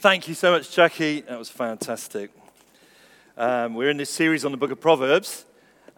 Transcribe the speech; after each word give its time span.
Thank 0.00 0.28
you 0.28 0.34
so 0.34 0.52
much, 0.52 0.70
Jackie. 0.70 1.22
That 1.22 1.40
was 1.40 1.50
fantastic. 1.50 2.30
Um, 3.36 3.74
we're 3.74 3.90
in 3.90 3.96
this 3.96 4.10
series 4.10 4.44
on 4.44 4.52
the 4.52 4.56
book 4.56 4.70
of 4.70 4.80
Proverbs, 4.80 5.44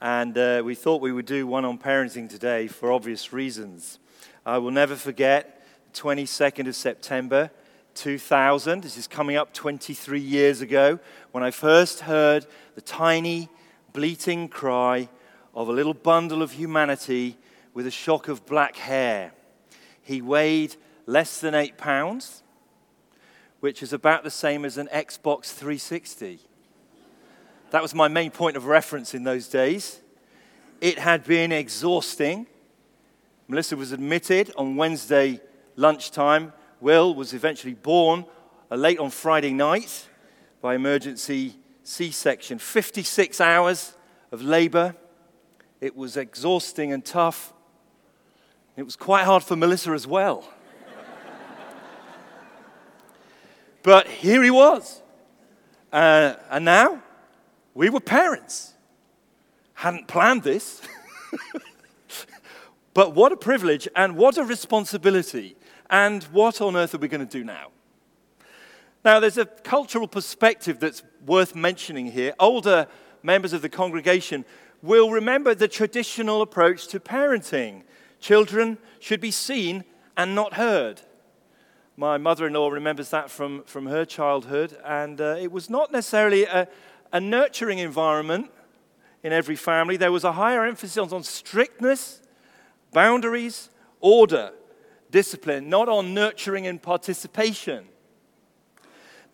and 0.01 0.39
uh, 0.39 0.63
we 0.65 0.75
thought 0.75 1.03
we 1.03 1.13
would 1.13 1.27
do 1.27 1.47
one 1.47 1.67
on 1.67 1.77
parenting 1.77 2.27
today 2.27 2.67
for 2.67 2.93
obvious 2.93 3.35
reasons. 3.35 3.99
I 4.47 4.57
will 4.57 4.71
never 4.71 4.97
forget 4.97 5.63
22nd 5.93 6.67
of 6.67 6.77
September 6.77 7.51
2000. 7.95 8.83
This 8.83 8.97
is 8.97 9.07
coming 9.07 9.37
up 9.37 9.53
23 9.53 10.19
years 10.19 10.63
ago 10.63 10.99
when 11.33 11.45
I 11.45 11.51
first 11.51 12.01
heard 12.01 12.47
the 12.77 12.81
tiny, 12.81 13.51
bleating 13.93 14.49
cry 14.49 15.11
of 15.55 15.69
a 15.69 15.73
little 15.73 15.93
bundle 15.93 16.41
of 16.41 16.53
humanity 16.53 17.37
with 17.75 17.87
a 17.87 17.91
shock 17.91 18.29
of 18.29 18.47
black 18.47 18.77
hair. 18.77 19.35
He 20.01 20.23
weighed 20.23 20.77
less 21.05 21.39
than 21.39 21.55
eight 21.55 21.77
pounds 21.77 22.43
which 23.61 23.83
is 23.83 23.93
about 23.93 24.25
the 24.25 24.31
same 24.31 24.65
as 24.65 24.79
an 24.79 24.89
Xbox 24.93 25.53
360. 25.53 26.41
That 27.71 27.83
was 27.83 27.95
my 27.95 28.09
main 28.09 28.31
point 28.31 28.57
of 28.57 28.67
reference 28.67 29.15
in 29.15 29.23
those 29.25 29.49
days. 29.49 30.01
It 30.81 30.99
had 30.99 31.25
been 31.25 31.53
exhausting. 31.53 32.47
Melissa 33.47 33.77
was 33.77 33.93
admitted 33.93 34.51
on 34.57 34.77
Wednesday 34.77 35.41
lunchtime. 35.77 36.53
Will 36.81 37.15
was 37.15 37.35
eventually 37.35 37.75
born 37.75 38.25
uh, 38.71 38.77
late 38.77 38.99
on 38.99 39.11
Friday 39.11 39.53
night 39.53 40.09
by 40.63 40.75
emergency 40.75 41.55
C 41.85 42.11
section. 42.11 42.59
56 42.59 43.41
hours 43.41 43.95
of 44.33 44.43
labor. 44.43 44.97
It 45.81 45.95
was 45.95 46.17
exhausting 46.17 46.93
and 46.93 47.05
tough. 47.05 47.53
It 48.77 48.85
was 48.85 48.97
quite 48.97 49.25
hard 49.25 49.43
for 49.43 49.57
Melissa 49.57 49.91
as 49.91 50.07
well. 50.07 50.45
But 53.83 54.07
here 54.07 54.43
he 54.43 54.51
was. 54.51 55.03
Uh, 55.93 56.35
and 56.51 56.65
now 56.65 57.03
we 57.75 57.91
were 57.91 58.01
parents. 58.01 58.75
Hadn't 59.75 60.09
planned 60.09 60.43
this. 60.43 60.83
but 62.95 63.15
what 63.15 63.33
a 63.33 63.37
privilege 63.37 63.89
and 63.97 64.17
what 64.17 64.37
a 64.37 64.45
responsibility. 64.45 65.57
And 65.89 66.23
what 66.25 66.61
on 66.61 66.77
earth 66.77 66.95
are 66.95 66.99
we 66.99 67.09
going 67.09 67.27
to 67.27 67.39
do 67.39 67.43
now? 67.43 67.69
Now, 69.05 69.19
there's 69.19 69.39
a 69.39 69.47
cultural 69.47 70.07
perspective 70.07 70.79
that's 70.79 71.03
worth 71.25 71.55
mentioning 71.55 72.13
here. 72.13 72.35
Older 72.39 72.87
members 73.23 73.53
of 73.53 73.63
the 73.63 73.69
congregation 73.69 74.45
will 74.83 75.11
remember 75.11 75.55
the 75.55 75.69
traditional 75.69 76.43
approach 76.43 76.87
to 76.89 77.01
parenting. 77.01 77.83
Children 78.21 78.79
should 78.99 79.21
be 79.21 79.31
seen 79.31 79.85
and 80.17 80.35
not 80.35 80.55
heard. 80.55 81.01
My 82.01 82.17
mother 82.17 82.47
in 82.47 82.55
law 82.55 82.71
remembers 82.71 83.11
that 83.11 83.31
from, 83.31 83.63
from 83.65 83.85
her 83.85 84.07
childhood, 84.07 84.75
and 84.87 85.21
uh, 85.21 85.37
it 85.39 85.53
was 85.53 85.69
not 85.69 85.93
necessarily 85.93 86.45
a, 86.45 86.67
a 87.13 87.21
nurturing 87.21 87.79
environment 87.79 88.51
in 89.23 89.35
every 89.35 89.55
family. 89.55 89.99
There 89.99 90.11
was 90.11 90.25
a 90.25 90.33
higher 90.33 90.65
emphasis 90.65 91.13
on 91.13 91.23
strictness, 91.23 92.23
boundaries, 92.95 93.69
order, 94.01 94.53
discipline, 95.11 95.69
not 95.69 95.91
on 95.91 96.15
nurturing 96.15 96.67
and 96.67 96.81
participation. 96.81 97.85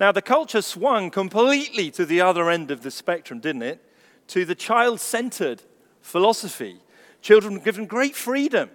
Now, 0.01 0.11
the 0.11 0.21
culture 0.21 0.61
swung 0.61 1.11
completely 1.11 1.93
to 1.93 2.05
the 2.05 2.21
other 2.21 2.51
end 2.51 2.73
of 2.73 2.83
the 2.83 2.91
spectrum, 2.91 3.39
didn't 3.39 3.63
it? 3.63 3.81
To 4.27 4.45
the 4.45 4.57
child 4.57 4.99
centered 4.99 5.63
philosophy. 6.01 6.81
Children 7.23 7.55
were 7.55 7.61
given 7.61 7.87
great 7.87 8.17
freedom 8.17 8.71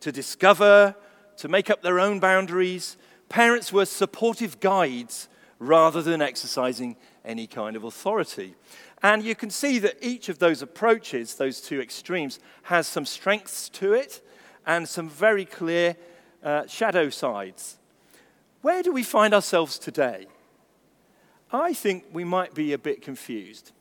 to 0.00 0.10
discover, 0.10 0.94
to 1.36 1.48
make 1.48 1.68
up 1.68 1.82
their 1.82 2.00
own 2.00 2.20
boundaries, 2.20 2.96
Parents 3.28 3.72
were 3.72 3.86
supportive 3.86 4.60
guides 4.60 5.28
rather 5.58 6.02
than 6.02 6.20
exercising 6.20 6.96
any 7.24 7.46
kind 7.46 7.76
of 7.76 7.84
authority. 7.84 8.54
And 9.02 9.22
you 9.22 9.34
can 9.34 9.50
see 9.50 9.78
that 9.80 9.96
each 10.00 10.28
of 10.28 10.38
those 10.38 10.62
approaches, 10.62 11.34
those 11.34 11.60
two 11.60 11.80
extremes, 11.80 12.38
has 12.64 12.86
some 12.86 13.04
strengths 13.04 13.68
to 13.70 13.92
it 13.92 14.26
and 14.66 14.88
some 14.88 15.08
very 15.08 15.44
clear 15.44 15.96
uh, 16.42 16.66
shadow 16.66 17.10
sides. 17.10 17.76
Where 18.62 18.82
do 18.82 18.92
we 18.92 19.02
find 19.02 19.34
ourselves 19.34 19.78
today? 19.78 20.26
I 21.52 21.74
think 21.74 22.04
we 22.12 22.24
might 22.24 22.54
be 22.54 22.72
a 22.72 22.78
bit 22.78 23.02
confused. 23.02 23.72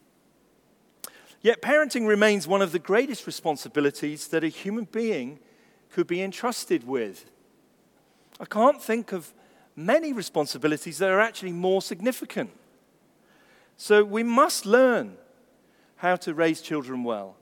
Yet, 1.41 1.61
parenting 1.61 2.07
remains 2.07 2.47
one 2.47 2.61
of 2.61 2.71
the 2.71 2.79
greatest 2.79 3.27
responsibilities 3.27 4.27
that 4.29 4.43
a 4.43 4.49
human 4.49 4.85
being 4.85 5.39
could 5.91 6.07
be 6.07 6.21
entrusted 6.21 6.87
with. 6.87 7.25
I 8.39 8.45
can't 8.45 8.81
think 8.81 9.11
of 9.11 9.33
many 9.75 10.13
responsibilities 10.13 10.97
that 10.99 11.09
are 11.09 11.19
actually 11.19 11.51
more 11.51 11.81
significant. 11.81 12.51
So 13.77 14.03
we 14.03 14.23
must 14.23 14.65
learn 14.65 15.17
how 15.97 16.15
to 16.17 16.33
raise 16.33 16.61
children 16.61 17.03
well. 17.03 17.37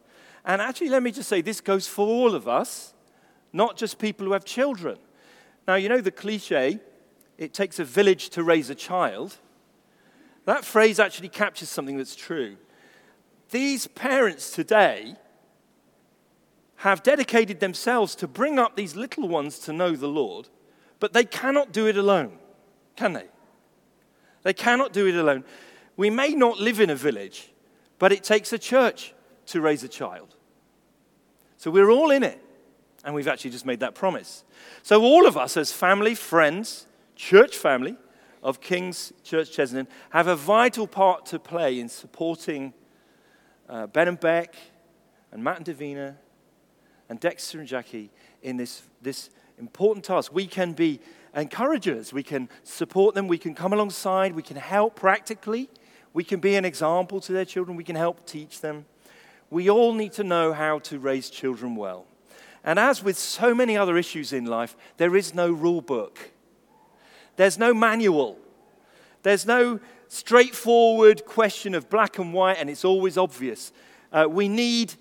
And 0.45 0.61
actually, 0.61 0.89
let 0.89 1.03
me 1.03 1.11
just 1.11 1.29
say 1.29 1.41
this 1.41 1.61
goes 1.61 1.87
for 1.87 2.07
all 2.07 2.33
of 2.35 2.47
us, 2.47 2.93
not 3.53 3.77
just 3.77 3.99
people 3.99 4.25
who 4.25 4.33
have 4.33 4.45
children. 4.45 4.97
Now, 5.67 5.75
you 5.75 5.89
know 5.89 6.01
the 6.01 6.11
cliche, 6.11 6.79
it 7.37 7.53
takes 7.53 7.79
a 7.79 7.83
village 7.83 8.29
to 8.29 8.43
raise 8.43 8.69
a 8.69 8.75
child. 8.75 9.37
That 10.45 10.65
phrase 10.65 10.99
actually 10.99 11.29
captures 11.29 11.69
something 11.69 11.97
that's 11.97 12.15
true. 12.15 12.57
These 13.51 13.87
parents 13.87 14.51
today 14.51 15.15
have 16.77 17.03
dedicated 17.03 17.59
themselves 17.59 18.15
to 18.15 18.27
bring 18.27 18.57
up 18.57 18.75
these 18.75 18.95
little 18.95 19.27
ones 19.27 19.59
to 19.59 19.73
know 19.73 19.95
the 19.95 20.07
Lord. 20.07 20.49
But 21.01 21.13
they 21.13 21.25
cannot 21.25 21.73
do 21.73 21.87
it 21.87 21.97
alone, 21.97 22.37
can 22.95 23.13
they? 23.13 23.25
They 24.43 24.53
cannot 24.53 24.93
do 24.93 25.07
it 25.07 25.15
alone. 25.15 25.43
We 25.97 26.11
may 26.11 26.29
not 26.29 26.59
live 26.59 26.79
in 26.79 26.91
a 26.91 26.95
village, 26.95 27.51
but 27.99 28.11
it 28.11 28.23
takes 28.23 28.53
a 28.53 28.59
church 28.59 29.13
to 29.47 29.61
raise 29.61 29.83
a 29.83 29.87
child. 29.87 30.35
So 31.57 31.71
we're 31.71 31.89
all 31.89 32.11
in 32.11 32.23
it. 32.23 32.39
And 33.03 33.15
we've 33.15 33.27
actually 33.27 33.49
just 33.49 33.65
made 33.65 33.79
that 33.79 33.95
promise. 33.95 34.43
So, 34.83 35.01
all 35.01 35.25
of 35.25 35.35
us, 35.35 35.57
as 35.57 35.71
family, 35.71 36.13
friends, 36.13 36.85
church 37.15 37.57
family 37.57 37.97
of 38.43 38.61
King's 38.61 39.11
Church 39.23 39.51
Chesney, 39.51 39.87
have 40.11 40.27
a 40.27 40.35
vital 40.35 40.85
part 40.85 41.25
to 41.27 41.39
play 41.39 41.79
in 41.79 41.89
supporting 41.89 42.73
uh, 43.67 43.87
Ben 43.87 44.07
and 44.07 44.19
Beck, 44.19 44.55
and 45.31 45.43
Matt 45.43 45.57
and 45.57 45.65
Davina, 45.65 46.15
and 47.09 47.19
Dexter 47.19 47.57
and 47.57 47.67
Jackie 47.67 48.11
in 48.43 48.57
this, 48.57 48.83
this 49.01 49.31
important 49.61 50.03
task. 50.03 50.33
We 50.33 50.47
can 50.47 50.73
be 50.73 50.99
encouragers, 51.35 52.11
we 52.11 52.23
can 52.23 52.49
support 52.63 53.15
them, 53.15 53.27
we 53.27 53.37
can 53.37 53.55
come 53.55 53.71
alongside, 53.71 54.35
we 54.35 54.41
can 54.41 54.57
help 54.57 54.95
practically, 54.95 55.69
we 56.13 56.25
can 56.25 56.41
be 56.41 56.55
an 56.55 56.65
example 56.65 57.21
to 57.21 57.31
their 57.31 57.45
children, 57.45 57.77
we 57.77 57.85
can 57.85 57.95
help 57.95 58.25
teach 58.25 58.59
them. 58.59 58.85
We 59.49 59.69
all 59.69 59.93
need 59.93 60.13
to 60.13 60.23
know 60.23 60.51
how 60.51 60.79
to 60.79 60.99
raise 60.99 61.29
children 61.29 61.75
well. 61.75 62.05
And 62.63 62.77
as 62.79 63.03
with 63.03 63.17
so 63.17 63.55
many 63.55 63.77
other 63.77 63.97
issues 63.97 64.33
in 64.33 64.45
life, 64.45 64.75
there 64.97 65.15
is 65.15 65.33
no 65.33 65.51
rule 65.51 65.81
book. 65.81 66.31
There's 67.35 67.57
no 67.57 67.73
manual. 67.73 68.37
There's 69.23 69.45
no 69.45 69.79
straightforward 70.07 71.25
question 71.25 71.75
of 71.75 71.89
black 71.89 72.17
and 72.17 72.33
white, 72.33 72.57
and 72.57 72.69
it's 72.69 72.85
always 72.85 73.17
obvious. 73.17 73.71
Uh, 74.11 74.27
we 74.29 74.49
need 74.49 74.95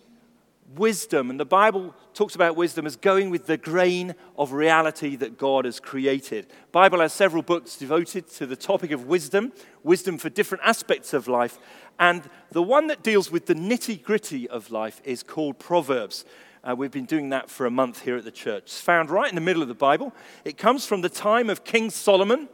wisdom. 0.77 1.31
And 1.31 1.41
the 1.41 1.45
Bible 1.45 1.95
talks 2.15 2.35
about 2.35 2.57
wisdom 2.57 2.87
as 2.87 2.97
going 2.97 3.31
with 3.31 3.47
the 3.47 3.57
grain 3.57 4.15
of 4.37 4.53
reality 4.53 5.17
that 5.17 5.39
God 5.39 5.65
has 5.65 5.81
created. 5.81 6.47
Bible 6.73 7.01
has 7.01 7.13
several 7.13 7.43
books 7.43 7.77
devoted 7.77 8.29
to 8.33 8.47
the 8.47 8.57
topic 8.57 8.91
of 8.91 9.07
wisdom, 9.07 9.53
wisdom 9.83 10.19
for 10.19 10.29
different 10.29 10.65
aspects 10.65 11.13
of 11.13 11.29
life. 11.29 11.59
And 11.99 12.29
the 12.51 12.63
one 12.63 12.87
that 12.87 13.03
deals 13.03 13.31
with 13.31 13.47
the 13.47 13.55
nitty 13.55 14.03
gritty 14.03 14.49
of 14.49 14.71
life 14.71 15.01
is 15.05 15.23
called 15.23 15.59
Proverbs. 15.59 16.25
Uh, 16.63 16.75
we've 16.77 16.91
been 16.91 17.07
doing 17.07 17.31
that 17.31 17.49
for 17.49 17.67
a 17.67 17.71
month 17.71 18.03
here 18.03 18.17
at 18.17 18.25
the 18.25 18.31
church. 18.31 18.65
It's 18.65 18.81
found 18.81 19.11
right 19.11 19.29
in 19.29 19.35
the 19.35 19.41
middle 19.41 19.63
of 19.63 19.69
the 19.69 19.75
Bible. 19.75 20.15
It 20.45 20.59
comes 20.59 20.87
from 20.87 21.01
the 21.01 21.09
time 21.09 21.49
of 21.49 21.65
King 21.65 21.91
Solomon, 21.91 22.49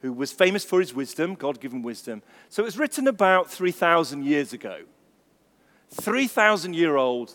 who 0.00 0.12
was 0.12 0.32
famous 0.32 0.64
for 0.64 0.80
his 0.80 0.94
wisdom, 0.94 1.34
God 1.34 1.60
given 1.60 1.82
wisdom. 1.82 2.22
So 2.48 2.62
it 2.62 2.66
was 2.66 2.78
written 2.78 3.06
about 3.06 3.50
3,000 3.50 4.24
years 4.24 4.52
ago. 4.52 4.82
3,000 5.90 6.74
year 6.74 6.96
old 6.96 7.34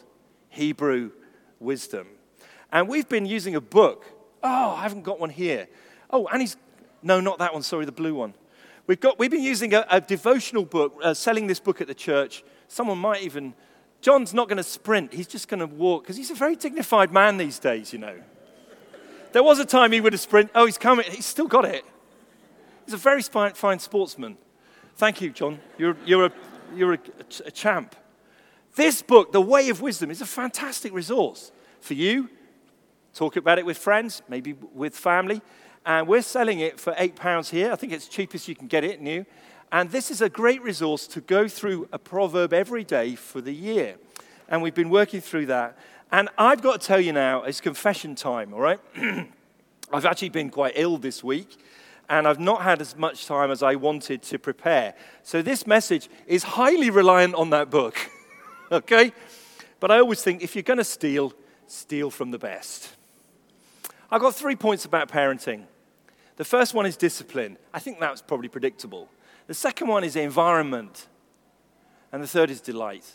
Hebrew 0.51 1.11
wisdom. 1.59 2.07
And 2.71 2.87
we've 2.87 3.09
been 3.09 3.25
using 3.25 3.55
a 3.55 3.61
book. 3.61 4.05
Oh, 4.43 4.71
I 4.71 4.83
haven't 4.83 5.01
got 5.01 5.19
one 5.19 5.29
here. 5.29 5.67
Oh, 6.09 6.27
and 6.27 6.41
he's, 6.41 6.57
no, 7.01 7.19
not 7.19 7.39
that 7.39 7.53
one, 7.53 7.63
sorry, 7.63 7.85
the 7.85 7.91
blue 7.91 8.13
one. 8.13 8.33
We've, 8.85 8.99
got, 8.99 9.17
we've 9.17 9.31
been 9.31 9.43
using 9.43 9.73
a, 9.73 9.85
a 9.89 10.01
devotional 10.01 10.65
book, 10.65 10.99
uh, 11.01 11.13
selling 11.13 11.47
this 11.47 11.59
book 11.59 11.81
at 11.81 11.87
the 11.87 11.93
church. 11.93 12.43
Someone 12.67 12.97
might 12.97 13.21
even, 13.21 13.53
John's 14.01 14.33
not 14.33 14.47
going 14.47 14.57
to 14.57 14.63
sprint, 14.63 15.13
he's 15.13 15.27
just 15.27 15.47
going 15.47 15.59
to 15.61 15.67
walk, 15.67 16.03
because 16.03 16.17
he's 16.17 16.31
a 16.31 16.35
very 16.35 16.55
dignified 16.55 17.11
man 17.11 17.37
these 17.37 17.59
days, 17.59 17.93
you 17.93 17.99
know. 17.99 18.15
There 19.31 19.43
was 19.43 19.59
a 19.59 19.65
time 19.65 19.93
he 19.93 20.01
would 20.01 20.13
have 20.13 20.19
sprinted. 20.19 20.51
Oh, 20.55 20.65
he's 20.65 20.77
coming, 20.77 21.05
he's 21.09 21.25
still 21.25 21.47
got 21.47 21.65
it. 21.65 21.85
He's 22.85 22.93
a 22.93 22.97
very 22.97 23.21
fine 23.21 23.79
sportsman. 23.79 24.37
Thank 24.97 25.21
you, 25.21 25.29
John. 25.29 25.59
You're, 25.77 25.95
you're, 26.05 26.25
a, 26.25 26.31
you're 26.75 26.93
a, 26.93 26.99
a 27.45 27.51
champ. 27.51 27.95
This 28.75 29.01
book, 29.01 29.31
The 29.31 29.41
Way 29.41 29.69
of 29.69 29.81
Wisdom, 29.81 30.11
is 30.11 30.21
a 30.21 30.25
fantastic 30.25 30.93
resource 30.93 31.51
for 31.81 31.93
you. 31.93 32.29
Talk 33.13 33.35
about 33.35 33.59
it 33.59 33.65
with 33.65 33.77
friends, 33.77 34.21
maybe 34.29 34.53
with 34.53 34.95
family. 34.95 35.41
And 35.85 36.07
we're 36.07 36.21
selling 36.21 36.59
it 36.59 36.79
for 36.79 36.93
£8 36.93 37.49
here. 37.49 37.71
I 37.71 37.75
think 37.75 37.91
it's 37.91 38.07
cheapest 38.07 38.47
you 38.47 38.55
can 38.55 38.67
get 38.67 38.83
it 38.83 39.01
new. 39.01 39.25
And 39.71 39.89
this 39.89 40.11
is 40.11 40.21
a 40.21 40.29
great 40.29 40.61
resource 40.61 41.07
to 41.07 41.21
go 41.21 41.47
through 41.47 41.89
a 41.91 41.99
proverb 41.99 42.53
every 42.53 42.83
day 42.83 43.15
for 43.15 43.41
the 43.41 43.53
year. 43.53 43.95
And 44.47 44.61
we've 44.61 44.75
been 44.75 44.89
working 44.89 45.21
through 45.21 45.47
that. 45.47 45.77
And 46.11 46.29
I've 46.37 46.61
got 46.61 46.81
to 46.81 46.87
tell 46.87 46.99
you 46.99 47.13
now, 47.13 47.43
it's 47.43 47.61
confession 47.61 48.15
time, 48.15 48.53
all 48.53 48.59
right? 48.59 48.79
I've 49.93 50.05
actually 50.05 50.29
been 50.29 50.49
quite 50.49 50.73
ill 50.75 50.97
this 50.97 51.23
week, 51.23 51.57
and 52.09 52.27
I've 52.27 52.39
not 52.39 52.61
had 52.61 52.81
as 52.81 52.97
much 52.97 53.25
time 53.25 53.51
as 53.51 53.63
I 53.63 53.75
wanted 53.75 54.21
to 54.23 54.39
prepare. 54.39 54.93
So 55.23 55.41
this 55.41 55.65
message 55.65 56.09
is 56.27 56.43
highly 56.43 56.89
reliant 56.89 57.35
on 57.35 57.49
that 57.51 57.69
book, 57.69 57.97
okay? 58.73 59.11
But 59.79 59.91
I 59.91 59.99
always 59.99 60.21
think 60.21 60.41
if 60.41 60.55
you're 60.55 60.63
going 60.63 60.77
to 60.77 60.83
steal, 60.83 61.33
steal 61.67 62.09
from 62.09 62.31
the 62.31 62.39
best. 62.39 62.95
I've 64.09 64.21
got 64.21 64.35
three 64.35 64.55
points 64.55 64.85
about 64.85 65.09
parenting. 65.09 65.63
The 66.37 66.45
first 66.45 66.73
one 66.73 66.85
is 66.85 66.97
discipline. 66.97 67.57
I 67.73 67.79
think 67.79 67.99
that's 67.99 68.21
probably 68.21 68.47
predictable. 68.47 69.09
The 69.47 69.53
second 69.53 69.87
one 69.87 70.03
is 70.03 70.15
environment. 70.15 71.07
And 72.11 72.21
the 72.21 72.27
third 72.27 72.49
is 72.49 72.61
delight. 72.61 73.09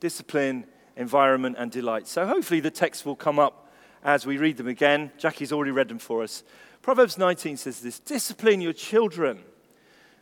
Discipline, 0.00 0.66
environment, 0.96 1.56
and 1.58 1.70
delight. 1.70 2.06
So 2.08 2.26
hopefully 2.26 2.60
the 2.60 2.70
text 2.70 3.04
will 3.04 3.16
come 3.16 3.38
up 3.38 3.72
as 4.04 4.26
we 4.26 4.36
read 4.36 4.56
them 4.56 4.68
again. 4.68 5.10
Jackie's 5.18 5.52
already 5.52 5.70
read 5.70 5.88
them 5.88 5.98
for 5.98 6.22
us. 6.22 6.42
Proverbs 6.80 7.16
19 7.16 7.56
says 7.56 7.80
this 7.80 7.98
Discipline 8.00 8.60
your 8.60 8.72
children. 8.72 9.38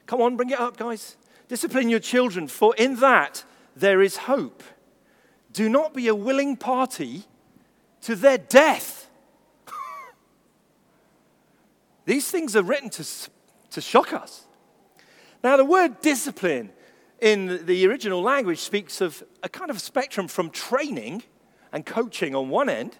Come 0.06 0.20
on, 0.20 0.36
bring 0.36 0.50
it 0.50 0.60
up, 0.60 0.76
guys. 0.76 1.16
Discipline 1.48 1.88
your 1.88 2.00
children, 2.00 2.46
for 2.46 2.74
in 2.76 2.96
that 2.96 3.44
there 3.76 4.02
is 4.02 4.16
hope. 4.16 4.62
Do 5.52 5.68
not 5.68 5.94
be 5.94 6.08
a 6.08 6.14
willing 6.14 6.56
party 6.56 7.24
to 8.02 8.14
their 8.14 8.38
death. 8.38 9.08
These 12.04 12.30
things 12.30 12.56
are 12.56 12.62
written 12.62 12.90
to, 12.90 13.06
to 13.70 13.80
shock 13.80 14.12
us. 14.12 14.46
Now, 15.42 15.56
the 15.56 15.64
word 15.64 16.00
discipline 16.00 16.70
in 17.20 17.66
the 17.66 17.86
original 17.86 18.22
language 18.22 18.58
speaks 18.58 19.00
of 19.00 19.22
a 19.42 19.48
kind 19.48 19.70
of 19.70 19.80
spectrum 19.80 20.28
from 20.28 20.50
training 20.50 21.22
and 21.72 21.84
coaching 21.84 22.34
on 22.34 22.48
one 22.48 22.68
end 22.68 22.96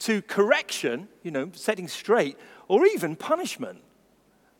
to 0.00 0.22
correction, 0.22 1.08
you 1.22 1.30
know, 1.30 1.50
setting 1.54 1.88
straight, 1.88 2.36
or 2.68 2.86
even 2.86 3.16
punishment, 3.16 3.80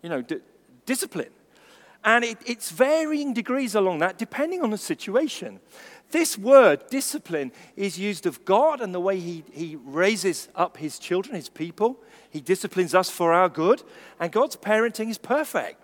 you 0.02 0.08
know, 0.08 0.22
d- 0.22 0.40
discipline. 0.86 1.30
And 2.04 2.22
it, 2.22 2.38
it's 2.44 2.70
varying 2.70 3.32
degrees 3.32 3.74
along 3.74 3.98
that 3.98 4.18
depending 4.18 4.62
on 4.62 4.70
the 4.70 4.78
situation. 4.78 5.60
This 6.10 6.38
word, 6.38 6.86
discipline, 6.90 7.50
is 7.76 7.98
used 7.98 8.26
of 8.26 8.44
God 8.44 8.80
and 8.80 8.94
the 8.94 9.00
way 9.00 9.18
he, 9.18 9.42
he 9.52 9.76
raises 9.76 10.48
up 10.54 10.76
his 10.76 10.98
children, 10.98 11.34
his 11.34 11.48
people. 11.48 11.98
He 12.30 12.40
disciplines 12.40 12.94
us 12.94 13.10
for 13.10 13.32
our 13.32 13.48
good, 13.48 13.82
and 14.20 14.30
God's 14.30 14.56
parenting 14.56 15.08
is 15.08 15.18
perfect. 15.18 15.82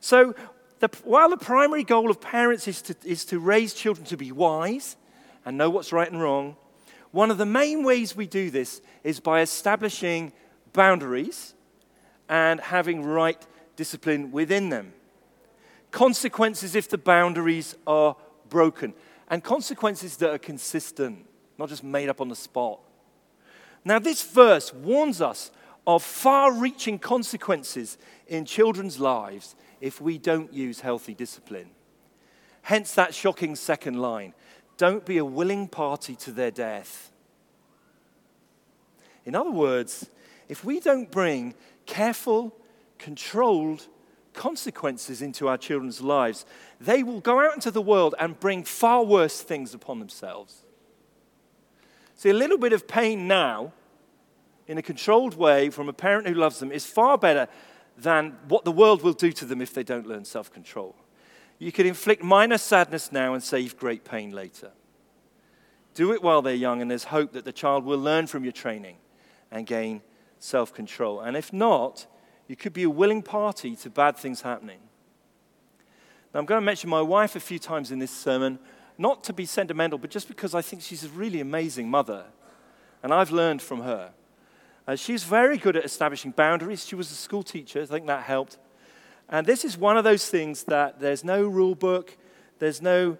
So, 0.00 0.34
the, 0.78 0.88
while 1.04 1.30
the 1.30 1.38
primary 1.38 1.84
goal 1.84 2.10
of 2.10 2.20
parents 2.20 2.68
is 2.68 2.82
to, 2.82 2.96
is 3.04 3.24
to 3.26 3.38
raise 3.38 3.72
children 3.72 4.06
to 4.06 4.16
be 4.16 4.30
wise 4.30 4.96
and 5.44 5.56
know 5.56 5.70
what's 5.70 5.92
right 5.92 6.10
and 6.10 6.20
wrong, 6.20 6.56
one 7.12 7.30
of 7.30 7.38
the 7.38 7.46
main 7.46 7.82
ways 7.82 8.14
we 8.14 8.26
do 8.26 8.50
this 8.50 8.82
is 9.02 9.20
by 9.20 9.40
establishing 9.40 10.32
boundaries 10.74 11.54
and 12.28 12.60
having 12.60 13.02
right 13.02 13.46
discipline 13.76 14.32
within 14.32 14.70
them. 14.70 14.92
Consequences 15.90 16.74
if 16.74 16.88
the 16.88 16.98
boundaries 16.98 17.76
are 17.86 18.16
broken, 18.48 18.94
and 19.28 19.42
consequences 19.42 20.16
that 20.18 20.30
are 20.30 20.38
consistent, 20.38 21.26
not 21.58 21.68
just 21.68 21.84
made 21.84 22.08
up 22.08 22.20
on 22.20 22.28
the 22.28 22.36
spot. 22.36 22.80
Now, 23.84 23.98
this 23.98 24.22
verse 24.22 24.74
warns 24.74 25.20
us 25.20 25.50
of 25.86 26.02
far 26.02 26.52
reaching 26.52 26.98
consequences 26.98 27.98
in 28.26 28.44
children's 28.44 28.98
lives 28.98 29.54
if 29.80 30.00
we 30.00 30.18
don't 30.18 30.52
use 30.52 30.80
healthy 30.80 31.14
discipline. 31.14 31.70
Hence, 32.62 32.94
that 32.94 33.14
shocking 33.14 33.54
second 33.54 34.00
line 34.00 34.34
don't 34.76 35.06
be 35.06 35.18
a 35.18 35.24
willing 35.24 35.68
party 35.68 36.16
to 36.16 36.32
their 36.32 36.50
death. 36.50 37.12
In 39.24 39.34
other 39.34 39.50
words, 39.50 40.10
if 40.48 40.64
we 40.64 40.80
don't 40.80 41.10
bring 41.10 41.54
careful, 41.86 42.54
controlled 42.98 43.86
consequences 44.32 45.22
into 45.22 45.48
our 45.48 45.58
children's 45.58 46.00
lives, 46.00 46.46
they 46.80 47.02
will 47.02 47.20
go 47.20 47.40
out 47.40 47.54
into 47.54 47.70
the 47.70 47.82
world 47.82 48.14
and 48.18 48.38
bring 48.38 48.62
far 48.62 49.02
worse 49.02 49.40
things 49.40 49.74
upon 49.74 49.98
themselves. 49.98 50.62
See, 52.14 52.30
a 52.30 52.34
little 52.34 52.58
bit 52.58 52.72
of 52.72 52.86
pain 52.86 53.26
now, 53.26 53.72
in 54.66 54.78
a 54.78 54.82
controlled 54.82 55.36
way, 55.36 55.70
from 55.70 55.88
a 55.88 55.92
parent 55.92 56.26
who 56.26 56.34
loves 56.34 56.58
them, 56.58 56.72
is 56.72 56.86
far 56.86 57.18
better 57.18 57.48
than 57.96 58.36
what 58.48 58.64
the 58.64 58.72
world 58.72 59.02
will 59.02 59.12
do 59.12 59.32
to 59.32 59.44
them 59.44 59.60
if 59.60 59.74
they 59.74 59.82
don't 59.82 60.06
learn 60.06 60.24
self 60.24 60.52
control. 60.52 60.94
You 61.58 61.72
can 61.72 61.86
inflict 61.86 62.22
minor 62.22 62.58
sadness 62.58 63.10
now 63.10 63.34
and 63.34 63.42
save 63.42 63.78
great 63.78 64.04
pain 64.04 64.32
later. 64.32 64.72
Do 65.94 66.12
it 66.12 66.22
while 66.22 66.42
they're 66.42 66.54
young, 66.54 66.82
and 66.82 66.90
there's 66.90 67.04
hope 67.04 67.32
that 67.32 67.46
the 67.46 67.52
child 67.52 67.84
will 67.84 67.98
learn 67.98 68.26
from 68.26 68.44
your 68.44 68.52
training 68.52 68.96
and 69.50 69.66
gain 69.66 70.02
self 70.38 70.74
control. 70.74 71.20
And 71.20 71.36
if 71.36 71.52
not, 71.52 72.06
you 72.48 72.56
could 72.56 72.72
be 72.72 72.84
a 72.84 72.90
willing 72.90 73.22
party 73.22 73.76
to 73.76 73.90
bad 73.90 74.16
things 74.16 74.42
happening. 74.42 74.78
Now, 76.32 76.40
I'm 76.40 76.46
going 76.46 76.60
to 76.60 76.64
mention 76.64 76.90
my 76.90 77.00
wife 77.00 77.36
a 77.36 77.40
few 77.40 77.58
times 77.58 77.90
in 77.90 77.98
this 77.98 78.10
sermon, 78.10 78.58
not 78.98 79.24
to 79.24 79.32
be 79.32 79.46
sentimental, 79.46 79.98
but 79.98 80.10
just 80.10 80.28
because 80.28 80.54
I 80.54 80.62
think 80.62 80.82
she's 80.82 81.04
a 81.04 81.08
really 81.08 81.40
amazing 81.40 81.88
mother. 81.88 82.24
And 83.02 83.12
I've 83.12 83.30
learned 83.30 83.62
from 83.62 83.82
her. 83.82 84.12
Uh, 84.86 84.96
she's 84.96 85.24
very 85.24 85.58
good 85.58 85.76
at 85.76 85.84
establishing 85.84 86.30
boundaries. 86.30 86.86
She 86.86 86.94
was 86.94 87.10
a 87.10 87.14
school 87.14 87.42
teacher, 87.42 87.82
I 87.82 87.86
think 87.86 88.06
that 88.06 88.22
helped. 88.22 88.58
And 89.28 89.46
this 89.46 89.64
is 89.64 89.76
one 89.76 89.96
of 89.96 90.04
those 90.04 90.28
things 90.28 90.64
that 90.64 91.00
there's 91.00 91.24
no 91.24 91.44
rule 91.46 91.74
book, 91.74 92.16
there's 92.58 92.80
no 92.80 93.18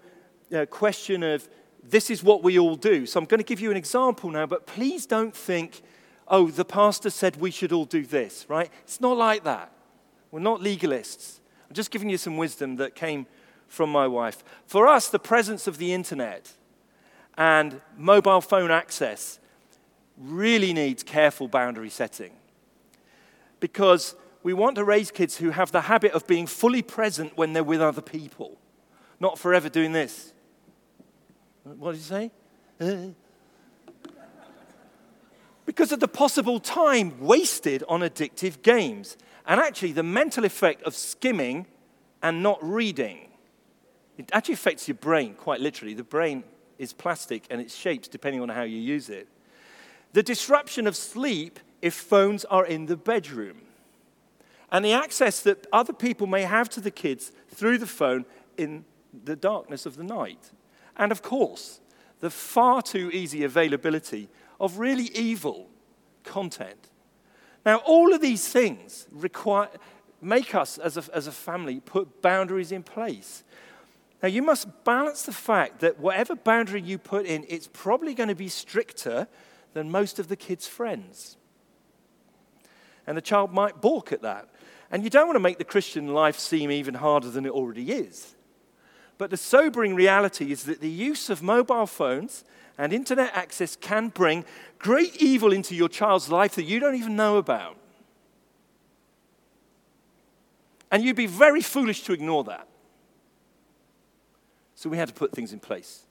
uh, 0.55 0.65
question 0.67 1.23
of 1.23 1.47
this 1.83 2.09
is 2.09 2.23
what 2.23 2.43
we 2.43 2.57
all 2.57 2.75
do. 2.75 3.05
So 3.05 3.19
I'm 3.19 3.25
going 3.25 3.39
to 3.39 3.43
give 3.43 3.59
you 3.59 3.71
an 3.71 3.77
example 3.77 4.29
now, 4.29 4.45
but 4.45 4.65
please 4.65 5.05
don't 5.05 5.35
think 5.35 5.81
oh, 6.29 6.49
the 6.49 6.65
pastor 6.65 7.09
said 7.09 7.37
we 7.37 7.51
should 7.51 7.71
all 7.71 7.85
do 7.85 8.05
this, 8.05 8.45
right? 8.49 8.69
It's 8.83 9.01
not 9.01 9.17
like 9.17 9.43
that. 9.43 9.71
We're 10.31 10.39
not 10.39 10.59
legalists. 10.61 11.39
I'm 11.67 11.73
just 11.73 11.91
giving 11.91 12.09
you 12.09 12.17
some 12.17 12.37
wisdom 12.37 12.75
that 12.77 12.95
came 12.95 13.25
from 13.67 13.91
my 13.91 14.07
wife. 14.07 14.43
For 14.65 14.87
us, 14.87 15.09
the 15.09 15.19
presence 15.19 15.67
of 15.67 15.77
the 15.77 15.93
internet 15.93 16.51
and 17.37 17.81
mobile 17.95 18.41
phone 18.41 18.71
access 18.71 19.39
really 20.17 20.73
needs 20.73 21.03
careful 21.03 21.47
boundary 21.47 21.89
setting 21.89 22.31
because 23.59 24.15
we 24.43 24.53
want 24.53 24.75
to 24.75 24.83
raise 24.83 25.11
kids 25.11 25.37
who 25.37 25.51
have 25.51 25.71
the 25.71 25.81
habit 25.81 26.11
of 26.13 26.25
being 26.25 26.47
fully 26.47 26.81
present 26.81 27.37
when 27.37 27.53
they're 27.53 27.63
with 27.63 27.81
other 27.81 28.01
people, 28.01 28.57
not 29.19 29.37
forever 29.37 29.69
doing 29.69 29.91
this. 29.91 30.33
What 31.63 31.91
did 31.91 31.97
you 31.97 32.03
say? 32.03 32.31
Uh, 32.79 33.13
Because 35.67 35.91
of 35.91 35.99
the 35.99 36.07
possible 36.07 36.61
time 36.61 37.19
wasted 37.19 37.83
on 37.89 37.99
addictive 37.99 38.61
games. 38.61 39.17
And 39.45 39.59
actually, 39.59 39.91
the 39.91 40.01
mental 40.01 40.45
effect 40.45 40.81
of 40.83 40.95
skimming 40.95 41.67
and 42.23 42.41
not 42.41 42.57
reading. 42.63 43.27
It 44.17 44.29
actually 44.33 44.55
affects 44.55 44.87
your 44.87 44.95
brain, 44.95 45.35
quite 45.35 45.59
literally. 45.59 45.93
The 45.93 46.05
brain 46.05 46.45
is 46.79 46.93
plastic 46.93 47.45
and 47.49 47.59
it 47.59 47.69
shapes 47.69 48.07
depending 48.07 48.41
on 48.41 48.47
how 48.47 48.63
you 48.63 48.79
use 48.79 49.09
it. 49.09 49.27
The 50.13 50.23
disruption 50.23 50.87
of 50.87 50.95
sleep 50.95 51.59
if 51.81 51.93
phones 51.93 52.45
are 52.45 52.65
in 52.65 52.85
the 52.85 52.97
bedroom. 52.97 53.57
And 54.71 54.85
the 54.85 54.93
access 54.93 55.41
that 55.41 55.67
other 55.73 55.93
people 55.93 56.27
may 56.27 56.43
have 56.43 56.69
to 56.69 56.81
the 56.81 56.91
kids 56.91 57.33
through 57.49 57.77
the 57.77 57.85
phone 57.85 58.25
in 58.57 58.85
the 59.25 59.35
darkness 59.35 59.85
of 59.85 59.97
the 59.97 60.03
night. 60.03 60.51
And 60.95 61.11
of 61.11 61.21
course, 61.21 61.81
the 62.21 62.29
far 62.29 62.81
too 62.81 63.11
easy 63.11 63.43
availability 63.43 64.29
of 64.59 64.79
really 64.79 65.11
evil 65.15 65.69
content. 66.23 66.89
Now, 67.65 67.77
all 67.77 68.13
of 68.13 68.21
these 68.21 68.47
things 68.47 69.07
require, 69.11 69.69
make 70.21 70.55
us 70.55 70.77
as 70.77 70.97
a, 70.97 71.03
as 71.13 71.27
a 71.27 71.31
family 71.31 71.79
put 71.79 72.21
boundaries 72.21 72.71
in 72.71 72.83
place. 72.83 73.43
Now, 74.23 74.29
you 74.29 74.41
must 74.41 74.83
balance 74.83 75.23
the 75.23 75.33
fact 75.33 75.81
that 75.81 75.99
whatever 75.99 76.35
boundary 76.35 76.81
you 76.81 76.97
put 76.97 77.25
in, 77.25 77.45
it's 77.49 77.69
probably 77.71 78.13
going 78.13 78.29
to 78.29 78.35
be 78.35 78.47
stricter 78.47 79.27
than 79.73 79.91
most 79.91 80.17
of 80.17 80.27
the 80.27 80.35
kids' 80.35 80.65
friends. 80.65 81.37
And 83.05 83.17
the 83.17 83.21
child 83.21 83.53
might 83.53 83.81
balk 83.81 84.11
at 84.11 84.21
that. 84.21 84.49
And 84.89 85.03
you 85.03 85.09
don't 85.09 85.27
want 85.27 85.35
to 85.35 85.41
make 85.41 85.57
the 85.57 85.63
Christian 85.63 86.13
life 86.13 86.39
seem 86.39 86.71
even 86.71 86.95
harder 86.95 87.29
than 87.29 87.45
it 87.45 87.51
already 87.51 87.91
is. 87.91 88.36
But 89.17 89.29
the 89.29 89.37
sobering 89.37 89.95
reality 89.95 90.51
is 90.51 90.65
that 90.65 90.81
the 90.81 90.89
use 90.89 91.29
of 91.29 91.41
mobile 91.41 91.87
phones 91.87 92.43
and 92.77 92.93
internet 92.93 93.31
access 93.33 93.75
can 93.75 94.09
bring 94.09 94.45
great 94.77 95.15
evil 95.17 95.51
into 95.51 95.75
your 95.75 95.89
child's 95.89 96.29
life 96.29 96.55
that 96.55 96.63
you 96.63 96.79
don't 96.79 96.95
even 96.95 97.15
know 97.15 97.37
about. 97.37 97.77
And 100.91 101.03
you'd 101.03 101.15
be 101.15 101.25
very 101.25 101.61
foolish 101.61 102.03
to 102.03 102.13
ignore 102.13 102.43
that. 102.45 102.67
So 104.75 104.89
we 104.89 104.97
had 104.97 105.07
to 105.07 105.13
put 105.13 105.31
things 105.31 105.51
in 105.51 105.59
place. 105.59 106.03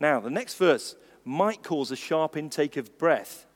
Now, 0.00 0.18
the 0.18 0.30
next 0.30 0.54
verse 0.54 0.96
might 1.24 1.62
cause 1.62 1.90
a 1.90 1.96
sharp 1.96 2.36
intake 2.36 2.76
of 2.76 2.98
breath. 2.98 3.46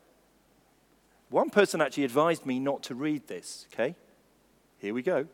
One 1.30 1.50
person 1.50 1.80
actually 1.80 2.04
advised 2.04 2.46
me 2.46 2.60
not 2.60 2.82
to 2.84 2.94
read 2.94 3.26
this, 3.26 3.66
okay? 3.72 3.96
Here 4.78 4.94
we 4.94 5.02
go. 5.02 5.26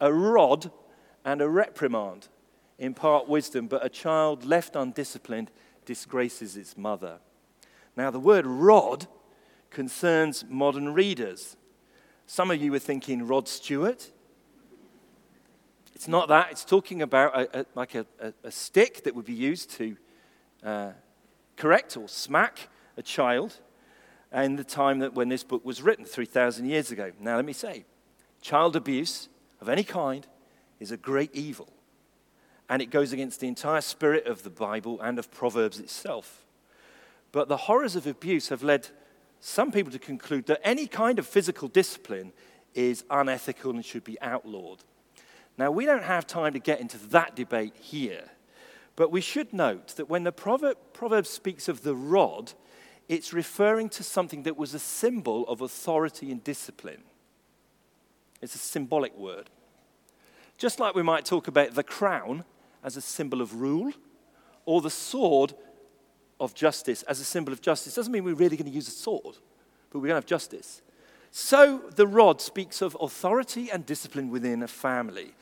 A 0.00 0.12
rod 0.12 0.70
and 1.24 1.40
a 1.40 1.48
reprimand 1.48 2.28
impart 2.78 3.28
wisdom, 3.28 3.66
but 3.66 3.84
a 3.84 3.88
child 3.88 4.44
left 4.44 4.74
undisciplined 4.74 5.50
disgraces 5.84 6.56
its 6.56 6.76
mother. 6.76 7.18
Now, 7.96 8.10
the 8.10 8.20
word 8.20 8.46
rod 8.46 9.06
concerns 9.70 10.44
modern 10.48 10.94
readers. 10.94 11.56
Some 12.26 12.50
of 12.50 12.60
you 12.62 12.72
were 12.72 12.78
thinking 12.78 13.26
Rod 13.26 13.48
Stewart. 13.48 14.10
It's 15.94 16.08
not 16.08 16.28
that. 16.28 16.50
It's 16.50 16.64
talking 16.64 17.02
about 17.02 17.36
a, 17.36 17.60
a, 17.60 17.66
like 17.74 17.94
a, 17.94 18.06
a, 18.42 18.50
stick 18.50 19.04
that 19.04 19.14
would 19.14 19.26
be 19.26 19.34
used 19.34 19.70
to 19.72 19.96
uh, 20.64 20.92
correct 21.56 21.96
or 21.96 22.08
smack 22.08 22.68
a 22.96 23.02
child 23.02 23.58
in 24.32 24.56
the 24.56 24.64
time 24.64 25.00
that 25.00 25.14
when 25.14 25.28
this 25.28 25.44
book 25.44 25.64
was 25.64 25.82
written, 25.82 26.04
3,000 26.04 26.66
years 26.66 26.90
ago. 26.90 27.12
Now, 27.20 27.36
let 27.36 27.44
me 27.44 27.52
say, 27.52 27.84
child 28.40 28.76
abuse 28.76 29.28
of 29.60 29.68
any 29.68 29.84
kind 29.84 30.26
is 30.80 30.90
a 30.90 30.96
great 30.96 31.34
evil, 31.34 31.68
and 32.68 32.82
it 32.82 32.90
goes 32.90 33.12
against 33.12 33.40
the 33.40 33.48
entire 33.48 33.82
spirit 33.82 34.26
of 34.26 34.42
the 34.42 34.50
Bible 34.50 35.00
and 35.00 35.18
of 35.18 35.30
Proverbs 35.30 35.78
itself. 35.78 36.44
But 37.32 37.48
the 37.48 37.56
horrors 37.56 37.94
of 37.94 38.06
abuse 38.06 38.48
have 38.48 38.62
led 38.62 38.88
some 39.38 39.70
people 39.70 39.92
to 39.92 39.98
conclude 39.98 40.46
that 40.46 40.60
any 40.66 40.86
kind 40.86 41.18
of 41.18 41.26
physical 41.26 41.68
discipline 41.68 42.32
is 42.74 43.04
unethical 43.10 43.70
and 43.72 43.84
should 43.84 44.04
be 44.04 44.20
outlawed. 44.20 44.82
Now, 45.56 45.70
we 45.70 45.84
don't 45.84 46.02
have 46.02 46.26
time 46.26 46.54
to 46.54 46.58
get 46.58 46.80
into 46.80 46.98
that 47.08 47.36
debate 47.36 47.74
here, 47.78 48.24
but 48.96 49.10
we 49.10 49.20
should 49.20 49.52
note 49.52 49.88
that 49.96 50.08
when 50.08 50.24
the 50.24 50.32
proverb, 50.32 50.76
proverb 50.92 51.26
speaks 51.26 51.68
of 51.68 51.82
the 51.82 51.94
rod, 51.94 52.52
it's 53.08 53.32
referring 53.32 53.88
to 53.90 54.02
something 54.02 54.44
that 54.44 54.56
was 54.56 54.72
a 54.72 54.78
symbol 54.78 55.46
of 55.48 55.60
authority 55.60 56.30
and 56.30 56.42
discipline. 56.44 57.02
It's 58.40 58.54
a 58.54 58.58
symbolic 58.58 59.16
word. 59.16 59.50
Just 60.60 60.78
like 60.78 60.94
we 60.94 61.02
might 61.02 61.24
talk 61.24 61.48
about 61.48 61.74
the 61.74 61.82
crown 61.82 62.44
as 62.84 62.98
a 62.98 63.00
symbol 63.00 63.40
of 63.40 63.54
rule, 63.54 63.94
or 64.66 64.82
the 64.82 64.90
sword 64.90 65.54
of 66.38 66.54
justice 66.54 67.02
as 67.04 67.18
a 67.18 67.24
symbol 67.24 67.50
of 67.50 67.62
justice. 67.62 67.94
Doesn't 67.94 68.12
mean 68.12 68.24
we're 68.24 68.34
really 68.34 68.58
going 68.58 68.70
to 68.70 68.74
use 68.74 68.86
a 68.86 68.90
sword, 68.90 69.38
but 69.90 69.98
we're 69.98 70.08
going 70.08 70.10
to 70.10 70.16
have 70.16 70.26
justice. 70.26 70.82
So 71.30 71.84
the 71.96 72.06
rod 72.06 72.42
speaks 72.42 72.82
of 72.82 72.94
authority 73.00 73.70
and 73.70 73.86
discipline 73.86 74.28
within 74.28 74.62
a 74.62 74.68
family. 74.68 75.32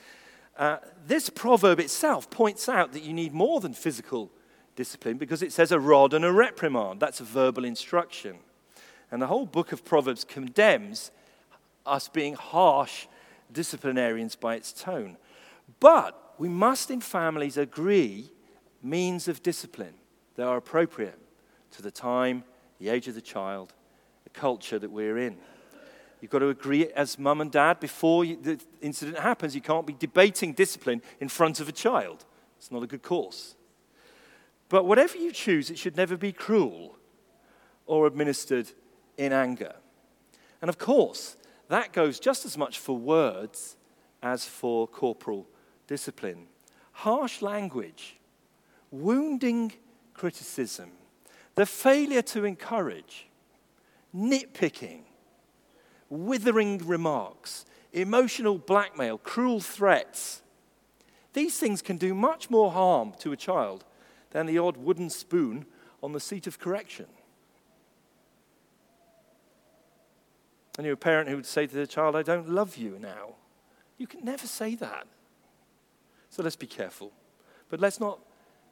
Uh, 0.57 0.77
this 1.05 1.31
proverb 1.31 1.81
itself 1.81 2.31
points 2.31 2.69
out 2.69 2.93
that 2.93 3.03
you 3.03 3.13
need 3.13 3.35
more 3.35 3.59
than 3.59 3.75
physical 3.75 4.31
discipline 4.77 5.19
because 5.19 5.43
it 5.43 5.53
says 5.53 5.73
a 5.73 5.81
rod 5.81 6.15
and 6.15 6.25
a 6.25 6.33
reprimand. 6.33 7.01
That's 7.01 7.19
a 7.19 7.25
verbal 7.25 7.65
instruction. 7.65 8.37
And 9.11 9.21
the 9.21 9.27
whole 9.27 9.47
book 9.47 9.73
of 9.73 9.85
Proverbs 9.85 10.23
condemns 10.23 11.11
us 11.85 12.07
being 12.07 12.35
harsh 12.35 13.09
disciplinarians 13.53 14.37
by 14.37 14.55
its 14.55 14.73
tone. 14.73 15.17
But 15.81 16.35
we 16.39 16.49
must 16.49 16.91
in 16.91 17.01
families 17.01 17.57
agree 17.57 18.31
means 18.83 19.29
of 19.29 19.43
discipline 19.43 19.95
that 20.37 20.47
are 20.47 20.57
appropriate 20.57 21.19
to 21.73 21.83
the 21.83 21.91
time, 21.91 22.45
the 22.79 22.89
age 22.89 23.09
of 23.09 23.15
the 23.15 23.21
child, 23.21 23.73
the 24.25 24.31
culture 24.31 24.79
that 24.79 24.91
we're 24.91 25.19
in. 25.19 25.37
You've 26.21 26.31
got 26.31 26.41
to 26.41 26.49
agree 26.49 26.89
as 26.93 27.19
mum 27.19 27.41
and 27.41 27.51
dad 27.51 27.81
before 27.81 28.25
you, 28.25 28.37
the 28.41 28.61
incident 28.81 29.19
happens. 29.19 29.55
You 29.55 29.61
can't 29.61 29.87
be 29.87 29.93
debating 29.93 30.53
discipline 30.53 31.03
in 31.21 31.29
front 31.29 31.61
of 31.61 31.69
a 31.69 31.73
child. 31.73 32.25
It's 32.59 32.73
not 32.73 32.83
a 32.83 32.87
good 32.87 33.03
course. 33.03 33.55
But 34.69 34.85
whatever 34.85 35.17
you 35.17 35.33
choose, 35.33 35.71
it 35.71 35.79
should 35.79 35.97
never 35.97 36.17
be 36.17 36.33
cruel 36.33 36.97
or 37.87 38.07
administered 38.07 38.71
in 39.17 39.33
anger. 39.33 39.75
And 40.61 40.69
of 40.69 40.79
course, 40.79 41.37
that 41.69 41.93
goes 41.93 42.19
just 42.19 42.45
as 42.45 42.57
much 42.57 42.79
for 42.79 42.97
words 42.97 43.77
as 44.23 44.45
for 44.45 44.87
corporal 44.87 45.47
discipline. 45.87 46.47
Harsh 46.93 47.43
language, 47.43 48.17
wounding 48.91 49.73
criticism, 50.15 50.91
the 51.55 51.67
failure 51.67 52.23
to 52.23 52.45
encourage, 52.45 53.29
nitpicking, 54.15 55.03
withering 56.11 56.79
remarks, 56.79 57.65
emotional 57.93 58.59
blackmail, 58.59 59.19
cruel 59.19 59.61
threats. 59.61 60.43
These 61.33 61.59
things 61.59 61.83
can 61.83 61.99
do 61.99 62.15
much 62.15 62.51
more 62.51 62.73
harm 62.73 63.13
to 63.21 63.33
a 63.33 63.37
child 63.37 63.85
than 64.31 64.47
the 64.47 64.59
odd 64.59 64.77
wooden 64.77 65.11
spoon 65.11 65.67
on 66.03 66.13
the 66.13 66.21
seat 66.21 66.47
of 66.47 66.59
correction. 66.59 67.07
And 70.79 70.87
you're 70.87 70.95
a 70.95 70.97
parent 70.97 71.29
who 71.29 71.37
would 71.37 71.45
say 71.45 71.67
to 71.67 71.75
the 71.75 71.87
child, 71.87 72.17
I 72.17 72.23
don't 72.23 72.49
love 72.49 72.77
you 72.77 72.99
now. 72.99 73.35
You 73.99 74.07
can 74.07 74.25
never 74.25 74.47
say 74.47 74.77
that. 74.77 75.07
So 76.31 76.43
let's 76.43 76.57
be 76.57 76.69
careful. 76.69 77.13
But 77.69 77.81
let's 77.81 78.01
not 78.01 78.21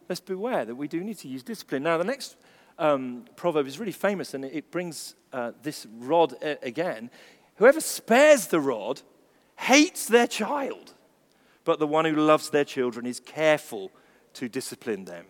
let's 0.08 0.20
beware 0.20 0.64
that 0.64 0.76
we 0.76 0.86
do 0.86 1.02
need 1.02 1.18
to 1.18 1.28
use 1.28 1.42
discipline. 1.42 1.82
Now, 1.82 1.98
the 1.98 2.04
next 2.04 2.36
um, 2.78 3.24
proverb 3.34 3.66
is 3.66 3.80
really 3.80 3.92
famous 3.92 4.34
and 4.34 4.44
it 4.44 4.70
brings 4.70 5.16
uh, 5.32 5.50
this 5.62 5.86
rod 5.98 6.34
a- 6.42 6.64
again. 6.64 7.10
Whoever 7.56 7.80
spares 7.80 8.46
the 8.46 8.60
rod 8.60 9.02
hates 9.56 10.06
their 10.06 10.28
child, 10.28 10.94
but 11.64 11.80
the 11.80 11.86
one 11.88 12.04
who 12.04 12.14
loves 12.14 12.50
their 12.50 12.64
children 12.64 13.04
is 13.04 13.18
careful 13.18 13.90
to 14.34 14.48
discipline 14.48 15.06
them. 15.06 15.24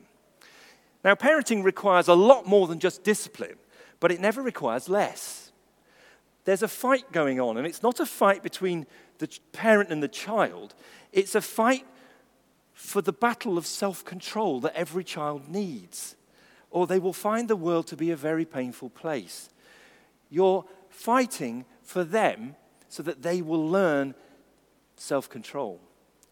Now, 1.02 1.14
parenting 1.14 1.64
requires 1.64 2.08
a 2.08 2.14
lot 2.14 2.46
more 2.46 2.66
than 2.66 2.80
just 2.80 3.02
discipline, 3.02 3.56
but 3.98 4.12
it 4.12 4.20
never 4.20 4.42
requires 4.42 4.88
less. 4.88 5.45
There's 6.46 6.62
a 6.62 6.68
fight 6.68 7.10
going 7.10 7.40
on, 7.40 7.56
and 7.56 7.66
it's 7.66 7.82
not 7.82 7.98
a 7.98 8.06
fight 8.06 8.42
between 8.42 8.86
the 9.18 9.28
parent 9.52 9.90
and 9.90 10.00
the 10.02 10.08
child, 10.08 10.74
it's 11.12 11.34
a 11.34 11.40
fight 11.40 11.84
for 12.72 13.02
the 13.02 13.12
battle 13.12 13.58
of 13.58 13.66
self 13.66 14.04
control 14.04 14.60
that 14.60 14.74
every 14.74 15.02
child 15.02 15.48
needs, 15.48 16.14
or 16.70 16.86
they 16.86 17.00
will 17.00 17.12
find 17.12 17.48
the 17.48 17.56
world 17.56 17.88
to 17.88 17.96
be 17.96 18.10
a 18.10 18.16
very 18.16 18.44
painful 18.44 18.90
place. 18.90 19.48
You're 20.30 20.64
fighting 20.88 21.64
for 21.82 22.04
them 22.04 22.54
so 22.88 23.02
that 23.02 23.22
they 23.22 23.42
will 23.42 23.66
learn 23.68 24.14
self 24.96 25.28
control 25.28 25.80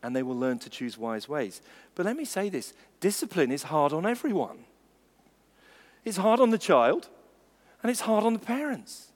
and 0.00 0.14
they 0.14 0.22
will 0.22 0.38
learn 0.38 0.60
to 0.60 0.70
choose 0.70 0.96
wise 0.96 1.28
ways. 1.28 1.60
But 1.96 2.06
let 2.06 2.16
me 2.16 2.24
say 2.24 2.50
this 2.50 2.72
discipline 3.00 3.50
is 3.50 3.64
hard 3.64 3.92
on 3.92 4.06
everyone. 4.06 4.64
It's 6.04 6.18
hard 6.18 6.38
on 6.38 6.50
the 6.50 6.58
child 6.58 7.08
and 7.82 7.90
it's 7.90 8.02
hard 8.02 8.22
on 8.22 8.34
the 8.34 8.38
parents. 8.38 9.10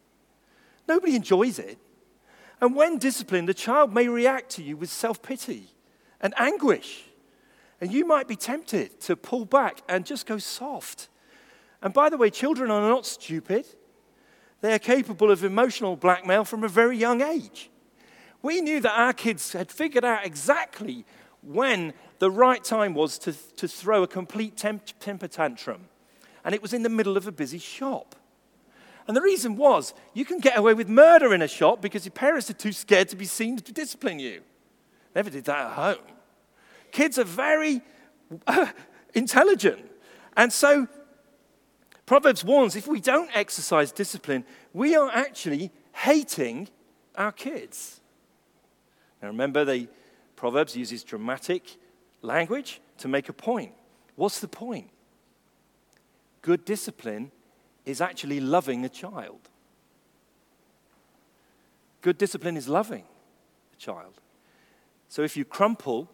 Nobody 0.89 1.15
enjoys 1.15 1.59
it. 1.59 1.79
And 2.61 2.75
when 2.75 2.99
disciplined, 2.99 3.49
the 3.49 3.55
child 3.55 3.95
may 3.95 4.09
react 4.09 4.51
to 4.53 4.63
you 4.63 4.77
with 4.77 4.91
self 4.91 5.23
pity 5.23 5.69
and 6.21 6.35
anguish. 6.37 7.05
And 7.81 7.93
you 7.93 8.05
might 8.05 8.27
be 8.27 8.35
tempted 8.35 9.01
to 9.03 9.15
pull 9.15 9.45
back 9.45 9.83
and 9.89 10.05
just 10.05 10.27
go 10.27 10.39
soft. 10.39 11.09
And 11.81 11.95
by 11.95 12.09
the 12.09 12.17
way, 12.17 12.31
children 12.31 12.73
are 12.73 12.81
not 12.81 13.07
stupid. 13.07 13.67
They 14.61 14.75
are 14.75 14.81
capable 14.81 15.31
of 15.31 15.45
emotional 15.45 15.95
blackmail 15.95 16.45
from 16.45 16.65
a 16.65 16.69
very 16.69 16.97
young 16.97 17.23
age. 17.23 17.71
We 18.43 18.61
knew 18.61 18.81
that 18.81 18.99
our 18.99 19.13
kids 19.13 19.53
had 19.53 19.71
figured 19.71 20.05
out 20.05 20.27
exactly 20.27 21.05
when 21.43 21.93
the 22.19 22.31
right 22.33 22.63
time 22.65 22.95
was 22.95 23.19
to, 23.21 23.33
to 23.33 23.69
throw 23.69 24.03
a 24.03 24.09
complete 24.09 24.57
temp- 24.57 24.99
temper 24.99 25.29
tantrum. 25.29 25.89
And 26.45 26.55
it 26.55 26.63
was 26.63 26.73
in 26.73 26.83
the 26.83 26.89
middle 26.89 27.17
of 27.17 27.29
a 27.29 27.33
busy 27.33 27.59
shop. 27.59 28.17
And 29.09 29.17
the 29.17 29.23
reason 29.23 29.57
was 29.57 29.95
you 30.13 30.27
can 30.27 30.39
get 30.39 30.59
away 30.59 30.75
with 30.75 30.89
murder 30.89 31.33
in 31.33 31.41
a 31.41 31.49
shop 31.49 31.81
because 31.81 32.05
your 32.05 32.13
parents 32.13 32.51
are 32.51 32.55
too 32.55 32.73
scared 32.73 33.09
to 33.09 33.17
be 33.17 33.25
seen 33.25 33.57
to 33.57 33.73
discipline 33.73 34.19
you. 34.19 34.43
Never 35.15 35.31
did 35.31 35.45
that 35.45 35.67
at 35.67 35.73
home. 35.73 36.05
Kids 36.93 37.19
are 37.19 37.25
very 37.25 37.81
intelligent. 39.15 39.91
And 40.37 40.53
so 40.53 40.87
Proverbs 42.05 42.45
warns 42.45 42.77
if 42.77 42.87
we 42.87 43.01
don't 43.01 43.31
exercise 43.35 43.93
discipline, 43.93 44.45
we 44.75 44.95
are 44.95 45.11
actually 45.11 45.71
hating 45.93 46.69
our 47.17 47.33
kids. 47.33 48.01
Now 49.23 49.29
remember, 49.29 49.65
the 49.65 49.89
Proverbs 50.37 50.77
uses 50.77 51.03
dramatic 51.03 51.77
language 52.21 52.81
to 52.99 53.09
make 53.09 53.31
a 53.31 53.33
point. 53.33 53.73
What's 54.17 54.41
the 54.41 54.49
point? 54.49 54.91
Good 56.43 56.67
discipline 56.67 57.33
is 57.89 58.01
actually 58.01 58.41
loving 58.41 58.85
a 58.85 58.89
child. 58.89 59.49
Good 62.03 62.19
discipline 62.19 62.57
is 62.57 62.69
loving 62.69 63.05
a 63.73 63.77
child. 63.77 64.21
So 65.09 65.23
if 65.23 65.37
you 65.37 65.45
crumple 65.45 66.09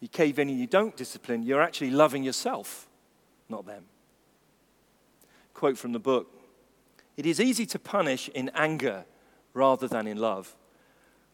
you 0.00 0.08
cave 0.08 0.38
in 0.38 0.48
and 0.48 0.58
you 0.58 0.66
don't 0.66 0.96
discipline, 0.96 1.42
you're 1.42 1.60
actually 1.60 1.90
loving 1.90 2.24
yourself, 2.24 2.88
not 3.48 3.66
them. 3.66 3.84
Quote 5.52 5.76
from 5.76 5.92
the 5.92 5.98
book 5.98 6.28
It 7.16 7.26
is 7.26 7.40
easy 7.40 7.66
to 7.66 7.78
punish 7.78 8.28
in 8.30 8.50
anger 8.54 9.04
rather 9.52 9.86
than 9.86 10.06
in 10.06 10.16
love. 10.16 10.56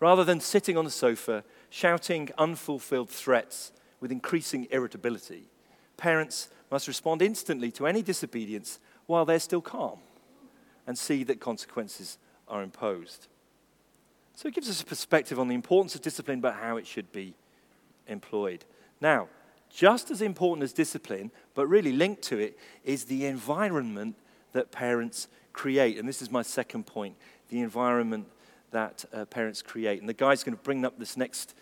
Rather 0.00 0.24
than 0.24 0.40
sitting 0.40 0.76
on 0.76 0.84
the 0.84 0.90
sofa 0.90 1.42
shouting 1.70 2.28
unfulfilled 2.36 3.08
threats 3.08 3.72
with 4.00 4.12
increasing 4.12 4.66
irritability, 4.70 5.48
parents 5.96 6.48
must 6.70 6.88
respond 6.88 7.22
instantly 7.22 7.70
to 7.70 7.86
any 7.86 8.02
disobedience 8.02 8.78
while 9.06 9.24
they're 9.24 9.38
still 9.38 9.60
calm. 9.60 9.98
and 10.86 10.96
see 10.96 11.24
that 11.24 11.40
consequences 11.40 12.16
are 12.46 12.62
imposed. 12.62 13.26
So 14.36 14.48
it 14.48 14.54
gives 14.54 14.70
us 14.70 14.82
a 14.82 14.84
perspective 14.84 15.40
on 15.40 15.48
the 15.48 15.54
importance 15.54 15.94
of 15.94 16.02
discipline, 16.02 16.40
but 16.40 16.54
how 16.54 16.76
it 16.76 16.86
should 16.86 17.10
be 17.10 17.34
employed. 18.06 18.64
Now, 19.00 19.28
just 19.68 20.10
as 20.10 20.22
important 20.22 20.62
as 20.62 20.72
discipline, 20.72 21.30
but 21.54 21.66
really 21.66 21.92
linked 21.92 22.22
to 22.22 22.38
it, 22.38 22.58
is 22.84 23.04
the 23.04 23.26
environment 23.26 24.14
that 24.52 24.70
parents 24.70 25.28
create. 25.52 25.98
And 25.98 26.08
this 26.08 26.22
is 26.22 26.30
my 26.30 26.42
second 26.42 26.86
point 26.86 27.16
the 27.48 27.60
environment 27.60 28.26
that 28.72 29.04
uh, 29.12 29.24
parents 29.24 29.62
create. 29.62 30.00
And 30.00 30.08
the 30.08 30.14
guy's 30.14 30.42
going 30.42 30.56
to 30.56 30.62
bring 30.62 30.84
up 30.84 30.98
this 30.98 31.16
next 31.16 31.54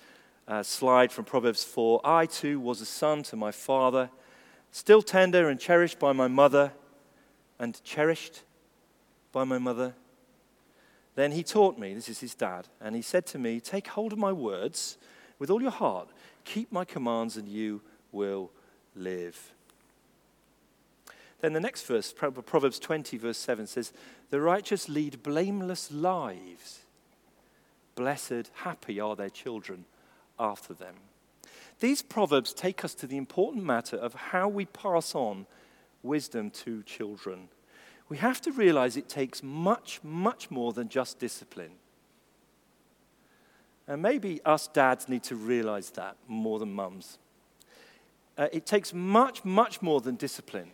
uh, 0.48 0.62
slide 0.62 1.12
from 1.12 1.24
Proverbs 1.24 1.62
4. 1.62 2.00
I 2.04 2.26
too 2.26 2.58
was 2.58 2.80
a 2.80 2.86
son 2.86 3.22
to 3.24 3.36
my 3.36 3.50
father, 3.50 4.10
still 4.70 5.02
tender 5.02 5.48
and 5.48 5.60
cherished 5.60 5.98
by 5.98 6.12
my 6.12 6.26
mother, 6.26 6.72
and 7.58 7.82
cherished 7.84 8.42
by 9.32 9.44
my 9.44 9.58
mother. 9.58 9.94
Then 11.14 11.32
he 11.32 11.42
taught 11.42 11.78
me, 11.78 11.94
this 11.94 12.08
is 12.08 12.20
his 12.20 12.34
dad, 12.34 12.68
and 12.80 12.96
he 12.96 13.02
said 13.02 13.26
to 13.26 13.38
me, 13.38 13.60
Take 13.60 13.88
hold 13.88 14.12
of 14.12 14.18
my 14.18 14.32
words 14.32 14.98
with 15.38 15.50
all 15.50 15.62
your 15.62 15.70
heart, 15.70 16.08
keep 16.44 16.72
my 16.72 16.84
commands, 16.84 17.36
and 17.36 17.48
you 17.48 17.82
will 18.12 18.50
live. 18.96 19.52
Then 21.40 21.52
the 21.52 21.60
next 21.60 21.82
verse, 21.86 22.12
Proverbs 22.12 22.78
20, 22.78 23.18
verse 23.18 23.38
7 23.38 23.66
says, 23.66 23.92
The 24.30 24.40
righteous 24.40 24.88
lead 24.88 25.22
blameless 25.22 25.92
lives. 25.92 26.80
Blessed, 27.96 28.50
happy 28.62 28.98
are 28.98 29.14
their 29.14 29.30
children 29.30 29.84
after 30.38 30.72
them. 30.72 30.94
These 31.80 32.02
proverbs 32.02 32.52
take 32.52 32.84
us 32.84 32.94
to 32.94 33.06
the 33.06 33.16
important 33.16 33.64
matter 33.64 33.96
of 33.96 34.14
how 34.14 34.48
we 34.48 34.64
pass 34.64 35.14
on 35.14 35.46
wisdom 36.04 36.50
to 36.50 36.82
children. 36.82 37.48
We 38.08 38.18
have 38.18 38.40
to 38.42 38.52
realize 38.52 38.96
it 38.96 39.08
takes 39.08 39.42
much, 39.42 40.00
much 40.02 40.50
more 40.50 40.72
than 40.72 40.88
just 40.88 41.18
discipline. 41.18 41.72
And 43.86 44.00
maybe 44.02 44.40
us 44.44 44.66
dads 44.66 45.08
need 45.08 45.22
to 45.24 45.36
realize 45.36 45.90
that 45.90 46.16
more 46.28 46.58
than 46.58 46.72
mums. 46.72 47.18
Uh, 48.36 48.48
it 48.52 48.66
takes 48.66 48.92
much, 48.92 49.44
much 49.44 49.80
more 49.80 50.00
than 50.00 50.16
discipline 50.16 50.70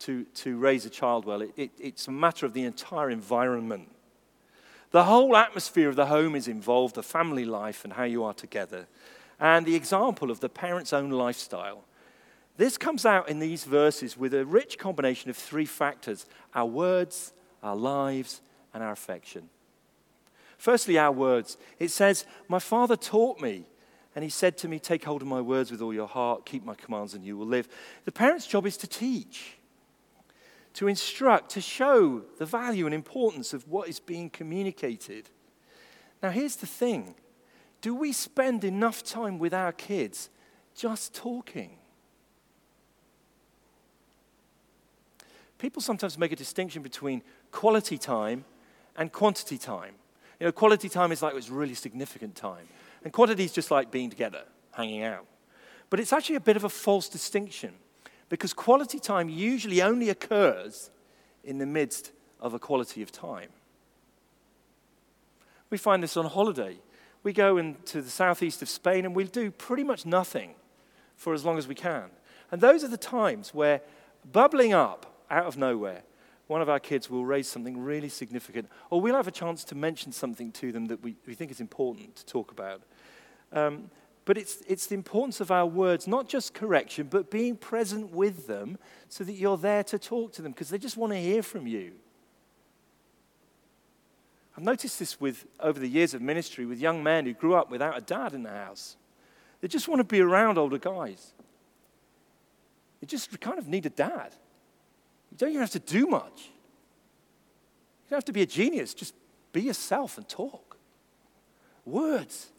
to, 0.00 0.24
to 0.34 0.56
raise 0.58 0.84
a 0.84 0.90
child 0.90 1.24
well. 1.24 1.42
It, 1.42 1.52
it, 1.56 1.70
it's 1.78 2.08
a 2.08 2.12
matter 2.12 2.46
of 2.46 2.52
the 2.52 2.64
entire 2.64 3.10
environment. 3.10 3.90
The 4.90 5.04
whole 5.04 5.36
atmosphere 5.36 5.88
of 5.88 5.96
the 5.96 6.06
home 6.06 6.36
is 6.36 6.48
involved, 6.48 6.94
the 6.94 7.02
family 7.02 7.44
life 7.44 7.84
and 7.84 7.92
how 7.92 8.04
you 8.04 8.22
are 8.24 8.34
together, 8.34 8.86
and 9.40 9.66
the 9.66 9.74
example 9.74 10.30
of 10.30 10.40
the 10.40 10.48
parent's 10.48 10.92
own 10.92 11.10
lifestyle. 11.10 11.84
This 12.56 12.78
comes 12.78 13.04
out 13.04 13.28
in 13.28 13.40
these 13.40 13.64
verses 13.64 14.16
with 14.16 14.32
a 14.32 14.44
rich 14.44 14.78
combination 14.78 15.30
of 15.30 15.36
three 15.36 15.64
factors 15.64 16.26
our 16.54 16.66
words, 16.66 17.32
our 17.62 17.76
lives, 17.76 18.40
and 18.72 18.82
our 18.82 18.92
affection. 18.92 19.48
Firstly, 20.56 20.96
our 20.98 21.12
words. 21.12 21.58
It 21.78 21.90
says, 21.90 22.24
My 22.48 22.58
father 22.58 22.96
taught 22.96 23.40
me, 23.40 23.66
and 24.14 24.22
he 24.22 24.30
said 24.30 24.56
to 24.58 24.68
me, 24.68 24.78
Take 24.78 25.04
hold 25.04 25.22
of 25.22 25.28
my 25.28 25.40
words 25.40 25.70
with 25.70 25.82
all 25.82 25.92
your 25.92 26.06
heart, 26.06 26.46
keep 26.46 26.64
my 26.64 26.74
commands, 26.74 27.14
and 27.14 27.24
you 27.24 27.36
will 27.36 27.46
live. 27.46 27.68
The 28.04 28.12
parent's 28.12 28.46
job 28.46 28.66
is 28.66 28.76
to 28.78 28.86
teach, 28.86 29.56
to 30.74 30.86
instruct, 30.86 31.50
to 31.50 31.60
show 31.60 32.22
the 32.38 32.46
value 32.46 32.86
and 32.86 32.94
importance 32.94 33.52
of 33.52 33.68
what 33.68 33.88
is 33.88 33.98
being 33.98 34.30
communicated. 34.30 35.28
Now, 36.22 36.30
here's 36.30 36.56
the 36.56 36.66
thing 36.66 37.16
do 37.80 37.94
we 37.94 38.12
spend 38.12 38.64
enough 38.64 39.02
time 39.02 39.38
with 39.38 39.52
our 39.52 39.72
kids 39.72 40.30
just 40.74 41.14
talking? 41.14 41.78
People 45.64 45.80
sometimes 45.80 46.18
make 46.18 46.30
a 46.30 46.36
distinction 46.36 46.82
between 46.82 47.22
quality 47.50 47.96
time 47.96 48.44
and 48.96 49.10
quantity 49.10 49.56
time. 49.56 49.94
You 50.38 50.44
know, 50.44 50.52
quality 50.52 50.90
time 50.90 51.10
is 51.10 51.22
like 51.22 51.34
it's 51.34 51.48
really 51.48 51.72
significant 51.72 52.34
time, 52.34 52.66
and 53.02 53.10
quantity 53.10 53.44
is 53.44 53.52
just 53.52 53.70
like 53.70 53.90
being 53.90 54.10
together, 54.10 54.42
hanging 54.72 55.04
out. 55.04 55.24
But 55.88 56.00
it's 56.00 56.12
actually 56.12 56.36
a 56.36 56.40
bit 56.40 56.56
of 56.56 56.64
a 56.64 56.68
false 56.68 57.08
distinction 57.08 57.72
because 58.28 58.52
quality 58.52 58.98
time 58.98 59.30
usually 59.30 59.80
only 59.80 60.10
occurs 60.10 60.90
in 61.42 61.56
the 61.56 61.64
midst 61.64 62.12
of 62.42 62.52
a 62.52 62.58
quality 62.58 63.00
of 63.00 63.10
time. 63.10 63.48
We 65.70 65.78
find 65.78 66.02
this 66.02 66.18
on 66.18 66.26
holiday. 66.26 66.76
We 67.22 67.32
go 67.32 67.56
into 67.56 68.02
the 68.02 68.10
southeast 68.10 68.60
of 68.60 68.68
Spain 68.68 69.06
and 69.06 69.16
we 69.16 69.24
do 69.24 69.50
pretty 69.50 69.82
much 69.82 70.04
nothing 70.04 70.56
for 71.16 71.32
as 71.32 71.42
long 71.42 71.56
as 71.56 71.66
we 71.66 71.74
can. 71.74 72.10
And 72.52 72.60
those 72.60 72.84
are 72.84 72.88
the 72.88 72.98
times 72.98 73.54
where 73.54 73.80
bubbling 74.30 74.74
up 74.74 75.13
out 75.30 75.46
of 75.46 75.56
nowhere, 75.56 76.02
one 76.46 76.60
of 76.60 76.68
our 76.68 76.80
kids 76.80 77.08
will 77.08 77.24
raise 77.24 77.48
something 77.48 77.78
really 77.78 78.08
significant, 78.08 78.68
or 78.90 79.00
we'll 79.00 79.16
have 79.16 79.28
a 79.28 79.32
chance 79.32 79.64
to 79.64 79.74
mention 79.74 80.12
something 80.12 80.52
to 80.52 80.72
them 80.72 80.86
that 80.86 81.02
we, 81.02 81.16
we 81.26 81.34
think 81.34 81.50
is 81.50 81.60
important 81.60 82.16
to 82.16 82.26
talk 82.26 82.50
about. 82.50 82.82
Um, 83.52 83.90
but 84.24 84.38
it's, 84.38 84.62
it's 84.66 84.86
the 84.86 84.94
importance 84.94 85.40
of 85.40 85.50
our 85.50 85.66
words, 85.66 86.06
not 86.06 86.28
just 86.28 86.54
correction, 86.54 87.08
but 87.10 87.30
being 87.30 87.56
present 87.56 88.10
with 88.10 88.46
them 88.46 88.78
so 89.08 89.22
that 89.24 89.34
you're 89.34 89.58
there 89.58 89.84
to 89.84 89.98
talk 89.98 90.32
to 90.34 90.42
them 90.42 90.52
because 90.52 90.70
they 90.70 90.78
just 90.78 90.96
want 90.96 91.12
to 91.12 91.18
hear 91.18 91.42
from 91.42 91.66
you. 91.66 91.92
I've 94.56 94.64
noticed 94.64 94.98
this 94.98 95.20
with, 95.20 95.46
over 95.60 95.80
the 95.80 95.88
years 95.88 96.14
of 96.14 96.22
ministry 96.22 96.64
with 96.64 96.78
young 96.78 97.02
men 97.02 97.26
who 97.26 97.34
grew 97.34 97.54
up 97.54 97.70
without 97.70 97.98
a 97.98 98.00
dad 98.00 98.34
in 98.34 98.44
the 98.44 98.50
house. 98.50 98.96
They 99.60 99.68
just 99.68 99.88
want 99.88 100.00
to 100.00 100.04
be 100.04 100.20
around 100.20 100.58
older 100.58 100.78
guys. 100.78 101.32
They 103.00 103.06
just 103.06 103.38
kind 103.40 103.58
of 103.58 103.66
need 103.66 103.84
a 103.84 103.90
dad. 103.90 104.32
You 105.34 105.38
don't 105.38 105.48
even 105.48 105.62
have 105.62 105.70
to 105.70 105.80
do 105.80 106.06
much. 106.06 106.44
You 108.04 108.10
don't 108.10 108.18
have 108.18 108.24
to 108.26 108.32
be 108.32 108.42
a 108.42 108.46
genius. 108.46 108.94
Just 108.94 109.14
be 109.52 109.62
yourself 109.62 110.16
and 110.16 110.28
talk. 110.28 110.76
Words. 111.84 112.52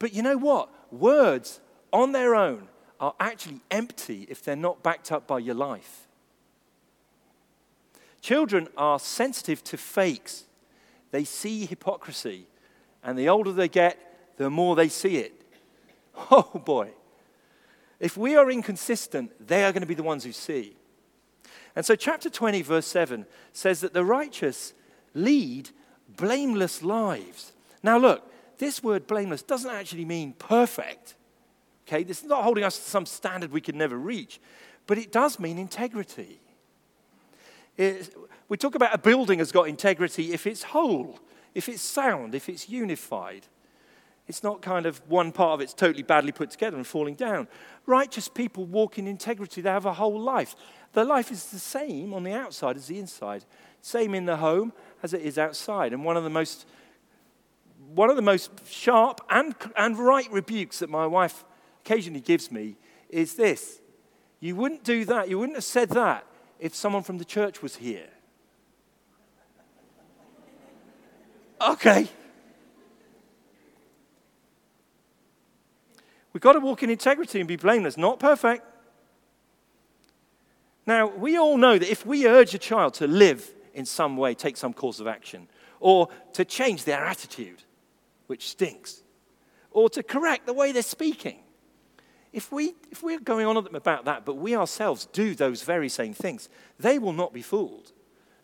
But 0.00 0.12
you 0.12 0.22
know 0.22 0.36
what? 0.36 0.68
Words 0.92 1.60
on 1.92 2.10
their 2.10 2.34
own 2.34 2.66
are 2.98 3.14
actually 3.20 3.60
empty 3.70 4.26
if 4.28 4.42
they're 4.42 4.56
not 4.56 4.82
backed 4.82 5.12
up 5.12 5.28
by 5.28 5.38
your 5.38 5.54
life. 5.54 6.08
Children 8.20 8.66
are 8.76 8.98
sensitive 8.98 9.62
to 9.64 9.76
fakes. 9.76 10.44
They 11.12 11.22
see 11.22 11.66
hypocrisy. 11.66 12.48
And 13.04 13.16
the 13.16 13.28
older 13.28 13.52
they 13.52 13.68
get, 13.68 14.36
the 14.38 14.50
more 14.50 14.74
they 14.74 14.88
see 14.88 15.18
it. 15.18 15.34
Oh 16.32 16.60
boy. 16.64 16.90
If 18.00 18.16
we 18.16 18.34
are 18.34 18.50
inconsistent, 18.50 19.30
they 19.46 19.62
are 19.62 19.70
going 19.70 19.82
to 19.82 19.86
be 19.86 19.94
the 19.94 20.02
ones 20.02 20.24
who 20.24 20.32
see. 20.32 20.74
And 21.76 21.84
so, 21.84 21.94
chapter 21.94 22.30
20, 22.30 22.62
verse 22.62 22.86
7 22.86 23.26
says 23.52 23.80
that 23.80 23.92
the 23.92 24.04
righteous 24.04 24.74
lead 25.14 25.70
blameless 26.16 26.82
lives. 26.82 27.52
Now, 27.82 27.98
look, 27.98 28.30
this 28.58 28.82
word 28.82 29.06
blameless 29.06 29.42
doesn't 29.42 29.70
actually 29.70 30.04
mean 30.04 30.32
perfect. 30.32 31.14
Okay, 31.86 32.02
this 32.02 32.22
is 32.22 32.28
not 32.28 32.44
holding 32.44 32.64
us 32.64 32.76
to 32.76 32.84
some 32.84 33.06
standard 33.06 33.50
we 33.50 33.60
can 33.60 33.78
never 33.78 33.96
reach, 33.96 34.40
but 34.86 34.98
it 34.98 35.10
does 35.12 35.38
mean 35.38 35.58
integrity. 35.58 36.40
It, 37.76 38.14
we 38.48 38.56
talk 38.56 38.74
about 38.74 38.94
a 38.94 38.98
building 38.98 39.38
has 39.38 39.52
got 39.52 39.68
integrity 39.68 40.32
if 40.32 40.46
it's 40.46 40.64
whole, 40.64 41.18
if 41.54 41.68
it's 41.68 41.80
sound, 41.80 42.34
if 42.34 42.48
it's 42.48 42.68
unified. 42.68 43.46
It's 44.26 44.42
not 44.42 44.60
kind 44.60 44.84
of 44.84 45.00
one 45.08 45.32
part 45.32 45.54
of 45.54 45.60
it's 45.62 45.72
totally 45.72 46.02
badly 46.02 46.32
put 46.32 46.50
together 46.50 46.76
and 46.76 46.86
falling 46.86 47.14
down. 47.14 47.48
Righteous 47.86 48.28
people 48.28 48.66
walk 48.66 48.98
in 48.98 49.06
integrity, 49.06 49.62
they 49.62 49.70
have 49.70 49.86
a 49.86 49.94
whole 49.94 50.20
life. 50.20 50.54
Their 50.92 51.04
life 51.04 51.30
is 51.30 51.46
the 51.46 51.58
same 51.58 52.14
on 52.14 52.22
the 52.22 52.32
outside 52.32 52.76
as 52.76 52.86
the 52.86 52.98
inside, 52.98 53.44
same 53.80 54.14
in 54.14 54.24
the 54.24 54.38
home 54.38 54.72
as 55.02 55.14
it 55.14 55.22
is 55.22 55.38
outside. 55.38 55.92
And 55.92 56.04
one 56.04 56.16
of 56.16 56.24
the 56.24 56.30
most 56.30 56.66
one 57.94 58.10
of 58.10 58.16
the 58.16 58.22
most 58.22 58.50
sharp 58.66 59.20
and, 59.30 59.54
and 59.76 59.98
right 59.98 60.30
rebukes 60.30 60.80
that 60.80 60.90
my 60.90 61.06
wife 61.06 61.44
occasionally 61.84 62.20
gives 62.20 62.50
me 62.50 62.76
is 63.08 63.34
this 63.34 63.80
You 64.40 64.56
wouldn't 64.56 64.84
do 64.84 65.04
that, 65.06 65.28
you 65.28 65.38
wouldn't 65.38 65.56
have 65.56 65.64
said 65.64 65.90
that 65.90 66.26
if 66.58 66.74
someone 66.74 67.02
from 67.02 67.18
the 67.18 67.24
church 67.24 67.62
was 67.62 67.76
here. 67.76 68.08
Okay. 71.60 72.08
We've 76.32 76.40
got 76.40 76.52
to 76.52 76.60
walk 76.60 76.82
in 76.82 76.90
integrity 76.90 77.40
and 77.40 77.48
be 77.48 77.56
blameless, 77.56 77.96
not 77.96 78.20
perfect. 78.20 78.64
Now, 80.88 81.06
we 81.06 81.36
all 81.36 81.58
know 81.58 81.76
that 81.76 81.92
if 81.92 82.06
we 82.06 82.26
urge 82.26 82.54
a 82.54 82.58
child 82.58 82.94
to 82.94 83.06
live 83.06 83.46
in 83.74 83.84
some 83.84 84.16
way, 84.16 84.32
take 84.32 84.56
some 84.56 84.72
course 84.72 85.00
of 85.00 85.06
action, 85.06 85.46
or 85.80 86.08
to 86.32 86.46
change 86.46 86.84
their 86.84 87.04
attitude, 87.04 87.62
which 88.26 88.48
stinks, 88.48 89.02
or 89.70 89.90
to 89.90 90.02
correct 90.02 90.46
the 90.46 90.54
way 90.54 90.72
they're 90.72 90.80
speaking, 90.80 91.40
if, 92.32 92.50
we, 92.50 92.72
if 92.90 93.02
we're 93.02 93.20
going 93.20 93.44
on 93.44 93.58
about 93.58 94.06
that, 94.06 94.24
but 94.24 94.36
we 94.36 94.56
ourselves 94.56 95.04
do 95.12 95.34
those 95.34 95.62
very 95.62 95.90
same 95.90 96.14
things, 96.14 96.48
they 96.80 96.98
will 96.98 97.12
not 97.12 97.34
be 97.34 97.42
fooled. 97.42 97.92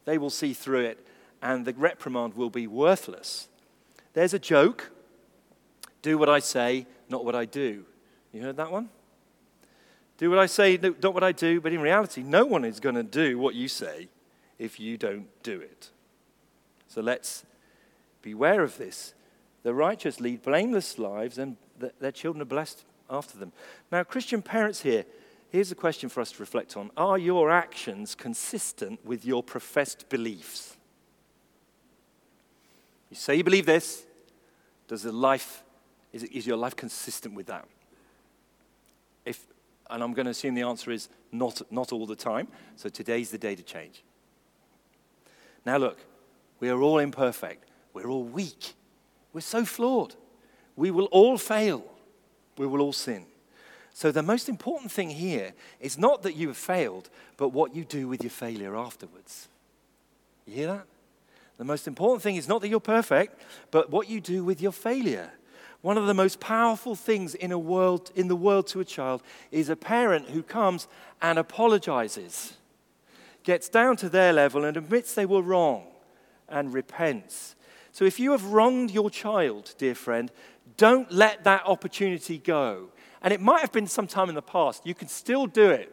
They 0.05 0.19
will 0.19 0.29
see 0.29 0.53
through 0.53 0.85
it, 0.85 1.07
and 1.41 1.65
the 1.65 1.73
reprimand 1.73 2.35
will 2.35 2.51
be 2.51 2.67
worthless. 2.67 3.49
There's 4.13 4.35
a 4.35 4.39
joke 4.39 4.91
do 6.03 6.19
what 6.19 6.29
I 6.29 6.41
say, 6.41 6.87
not 7.09 7.25
what 7.25 7.35
I 7.35 7.47
do. 7.47 7.87
You 8.35 8.43
heard 8.43 8.59
that 8.59 8.71
one? 8.71 8.91
Do 10.17 10.31
what 10.31 10.39
I 10.39 10.47
say, 10.47 10.79
not 10.81 11.15
what 11.15 11.25
I 11.25 11.33
do, 11.33 11.61
but 11.61 11.73
in 11.73 11.81
reality, 11.81 12.23
no 12.23 12.45
one 12.45 12.65
is 12.65 12.79
going 12.79 12.95
to 12.95 13.03
do 13.03 13.39
what 13.39 13.55
you 13.55 13.69
say 13.69 14.09
if 14.59 14.79
you 14.79 14.97
don't 14.97 15.27
do 15.43 15.61
it. 15.61 15.91
So 16.87 17.01
let's 17.01 17.45
beware 18.23 18.63
of 18.63 18.79
this. 18.79 19.15
The 19.65 19.75
righteous 19.75 20.21
lead 20.21 20.43
blameless 20.43 20.99
lives, 20.99 21.39
and 21.39 21.57
their 21.99 22.13
children 22.13 22.43
are 22.43 22.47
blessed 22.47 22.85
after 23.11 23.39
them. 23.39 23.53
Now, 23.91 24.05
Christian 24.05 24.43
parents 24.43 24.83
here, 24.83 25.05
here's 25.51 25.73
a 25.73 25.75
question 25.75 26.09
for 26.09 26.21
us 26.21 26.33
to 26.33 26.39
reflect 26.41 26.77
on 26.77 26.91
Are 26.97 27.19
your 27.19 27.51
actions 27.51 28.15
consistent 28.15 29.05
with 29.05 29.25
your 29.25 29.43
professed 29.43 30.09
beliefs? 30.09 30.77
You 33.11 33.17
say 33.17 33.37
you 33.37 33.45
believe 33.45 33.67
this, 33.67 34.05
does 34.89 35.03
the 35.03 35.13
life, 35.13 35.63
is, 36.13 36.23
it, 36.23 36.33
is 36.33 36.47
your 36.47 36.57
life 36.57 36.77
consistent 36.77 37.35
with 37.35 37.47
that? 37.47 37.67
And 39.91 40.03
I'm 40.03 40.13
going 40.13 40.25
to 40.25 40.31
assume 40.31 40.55
the 40.55 40.63
answer 40.63 40.91
is 40.91 41.09
not, 41.31 41.61
not 41.71 41.93
all 41.93 42.07
the 42.07 42.17
time, 42.17 42.49
so 42.77 42.89
today's 42.89 43.31
the 43.31 43.39
day 43.39 43.55
to 43.55 43.63
change. 43.63 44.03
Now, 45.67 45.77
look, 45.77 45.99
we 46.61 46.69
are 46.69 46.81
all 46.81 46.99
imperfect, 46.99 47.69
we're 47.93 48.09
all 48.09 48.25
weak, 48.25 48.75
we're 49.33 49.41
so 49.41 49.65
flawed. 49.65 50.15
We 50.77 50.91
will 50.91 51.07
all 51.07 51.39
fail, 51.39 51.85
we 52.59 52.67
will 52.67 52.81
all 52.81 52.93
sin. 52.93 53.27
So, 53.93 54.11
the 54.11 54.23
most 54.23 54.49
important 54.49 54.91
thing 54.91 55.11
here 55.11 55.53
is 55.81 55.97
not 55.97 56.23
that 56.25 56.35
you 56.35 56.49
have 56.49 56.57
failed, 56.57 57.11
but 57.37 57.51
what 57.51 57.77
you 57.77 57.85
do 57.85 58.09
with 58.09 58.23
your 58.25 58.31
failure 58.31 58.77
afterwards. 58.77 59.49
You 60.47 60.55
hear 60.55 60.67
that? 60.67 60.87
The 61.59 61.65
most 61.65 61.87
important 61.87 62.23
thing 62.23 62.35
is 62.35 62.49
not 62.49 62.61
that 62.63 62.69
you're 62.69 62.81
perfect, 62.81 63.41
but 63.71 63.91
what 63.91 64.09
you 64.09 64.21
do 64.21 64.43
with 64.43 64.61
your 64.61 64.73
failure. 64.73 65.31
One 65.85 65.99
of 65.99 66.07
the 66.07 66.15
most 66.15 66.41
powerful 66.41 66.95
things 66.95 67.35
in, 67.35 67.53
a 67.53 67.59
world, 67.59 68.11
in 68.15 68.29
the 68.29 68.35
world 68.35 68.67
to 68.69 68.81
a 68.81 68.87
child 68.87 69.23
is 69.51 69.69
a 69.69 69.77
parent 69.77 70.31
who 70.31 70.43
comes 70.43 70.89
and 71.21 71.39
apologizes, 71.39 72.55
gets 73.43 73.69
down 73.69 73.99
to 73.99 74.09
their 74.09 74.33
level 74.33 74.65
and 74.65 74.79
admits 74.79 75.13
they 75.13 75.27
were 75.27 75.43
wrong 75.43 75.85
and 76.49 76.73
repents. 76.73 77.55
So 77.93 78.07
if 78.07 78.19
you 78.19 78.31
have 78.31 78.47
wronged 78.47 78.93
your 78.93 79.11
child, 79.11 79.75
dear 79.77 79.95
friend, 79.95 80.33
don't 80.79 81.13
let 81.13 81.45
that 81.45 81.67
opportunity 81.67 82.39
go. 82.39 82.89
And 83.21 83.35
it 83.35 83.43
might 83.43 83.61
have 83.61 83.73
been 83.73 83.87
some 83.87 84.07
time 84.07 84.31
in 84.31 84.35
the 84.37 84.41
past. 84.41 84.87
You 84.87 84.95
can 84.95 85.09
still 85.09 85.47
do 85.47 85.69
it. 85.69 85.93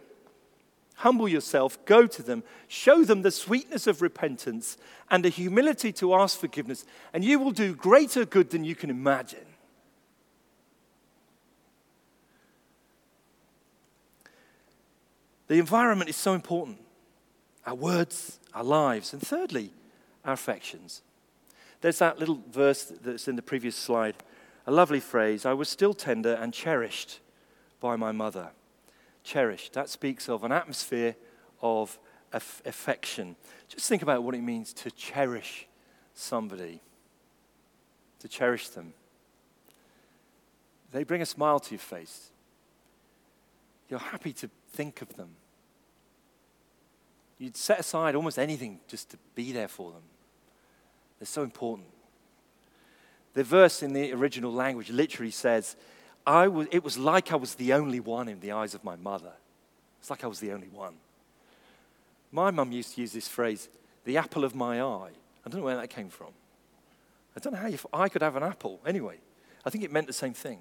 Humble 0.96 1.28
yourself, 1.28 1.84
go 1.84 2.08
to 2.08 2.24
them, 2.24 2.44
show 2.70 3.04
them 3.04 3.24
the 3.24 3.32
sweetness 3.32 3.88
of 3.88 4.02
repentance 4.02 4.78
and 5.10 5.26
the 5.26 5.28
humility 5.28 5.92
to 5.92 6.14
ask 6.14 6.40
forgiveness, 6.40 6.86
and 7.12 7.26
you 7.26 7.40
will 7.40 7.52
do 7.52 7.76
greater 7.76 8.24
good 8.24 8.52
than 8.52 8.64
you 8.64 8.74
can 8.74 8.90
imagine. 8.90 9.48
The 15.52 15.60
environment 15.60 16.10
is 16.10 16.16
so 16.16 16.34
important 16.34 16.78
our 17.66 17.76
words, 17.76 18.40
our 18.54 18.64
lives, 18.64 19.12
and 19.12 19.22
thirdly, 19.22 19.74
our 20.24 20.32
affections. 20.32 21.02
There's 21.82 22.00
that 22.00 22.18
little 22.18 22.42
verse 22.50 22.86
that's 22.86 23.28
in 23.28 23.36
the 23.36 23.42
previous 23.42 23.76
slide, 23.76 24.16
a 24.66 24.72
lovely 24.72 25.02
phrase 25.02 25.46
I 25.46 25.52
was 25.52 25.68
still 25.68 25.94
tender 25.94 26.36
and 26.36 26.54
cherished 26.54 27.20
by 27.82 27.98
my 27.98 28.14
mother 28.14 28.52
cherished. 29.26 29.74
That 29.74 29.90
speaks 29.90 30.30
of 30.30 30.46
an 30.46 30.54
atmosphere 30.54 31.18
of 31.62 32.00
aff- 32.32 32.62
affection. 32.64 33.36
Just 33.68 33.90
think 33.90 34.02
about 34.02 34.24
what 34.24 34.36
it 34.36 34.42
means 34.42 34.72
to 34.76 34.92
cherish 34.92 35.68
somebody, 36.14 36.80
to 38.20 38.30
cherish 38.30 38.70
them. 38.70 38.94
They 40.94 41.04
bring 41.04 41.22
a 41.22 41.26
smile 41.26 41.60
to 41.60 41.72
your 41.72 41.80
face. 41.80 42.30
You're 43.90 44.00
happy 44.00 44.32
to 44.32 44.50
think 44.72 45.02
of 45.02 45.18
them. 45.18 45.36
You'd 47.42 47.58
set 47.58 47.80
aside 47.80 48.14
almost 48.14 48.38
anything 48.38 48.80
just 48.88 49.10
to 49.10 49.18
be 49.34 49.52
there 49.52 49.68
for 49.68 49.90
them. 49.92 50.04
They're 51.18 51.26
so 51.26 51.42
important. 51.42 51.88
The 53.34 53.44
verse 53.44 53.82
in 53.82 53.94
the 53.94 54.14
original 54.14 54.54
language 54.54 54.92
literally 54.92 55.32
says, 55.32 55.76
I 56.24 56.48
was, 56.48 56.68
it 56.70 56.84
was 56.84 57.00
like 57.00 57.32
I 57.32 57.38
was 57.38 57.56
the 57.56 57.74
only 57.74 58.00
one 58.00 58.28
in 58.28 58.42
the 58.42 58.52
eyes 58.52 58.76
of 58.76 58.84
my 58.84 58.96
mother. 58.96 59.32
It's 60.00 60.12
like 60.12 60.24
I 60.24 60.28
was 60.28 60.40
the 60.40 60.52
only 60.52 60.68
one. 60.68 60.94
My 62.32 62.52
mum 62.52 62.72
used 62.72 62.94
to 62.94 63.02
use 63.02 63.12
this 63.12 63.28
phrase, 63.28 63.70
the 64.06 64.18
apple 64.18 64.44
of 64.44 64.54
my 64.54 64.80
eye. 64.80 65.10
I 65.44 65.50
don't 65.50 65.62
know 65.62 65.66
where 65.66 65.78
that 65.78 65.90
came 65.90 66.10
from. 66.10 66.34
I 67.36 67.40
don't 67.40 67.54
know 67.54 67.60
how 67.60 68.04
I 68.04 68.08
could 68.08 68.22
have 68.22 68.36
an 68.36 68.44
apple. 68.44 68.80
Anyway, 68.86 69.18
I 69.66 69.72
think 69.72 69.84
it 69.84 69.92
meant 69.92 70.06
the 70.06 70.14
same 70.14 70.36
thing. 70.36 70.60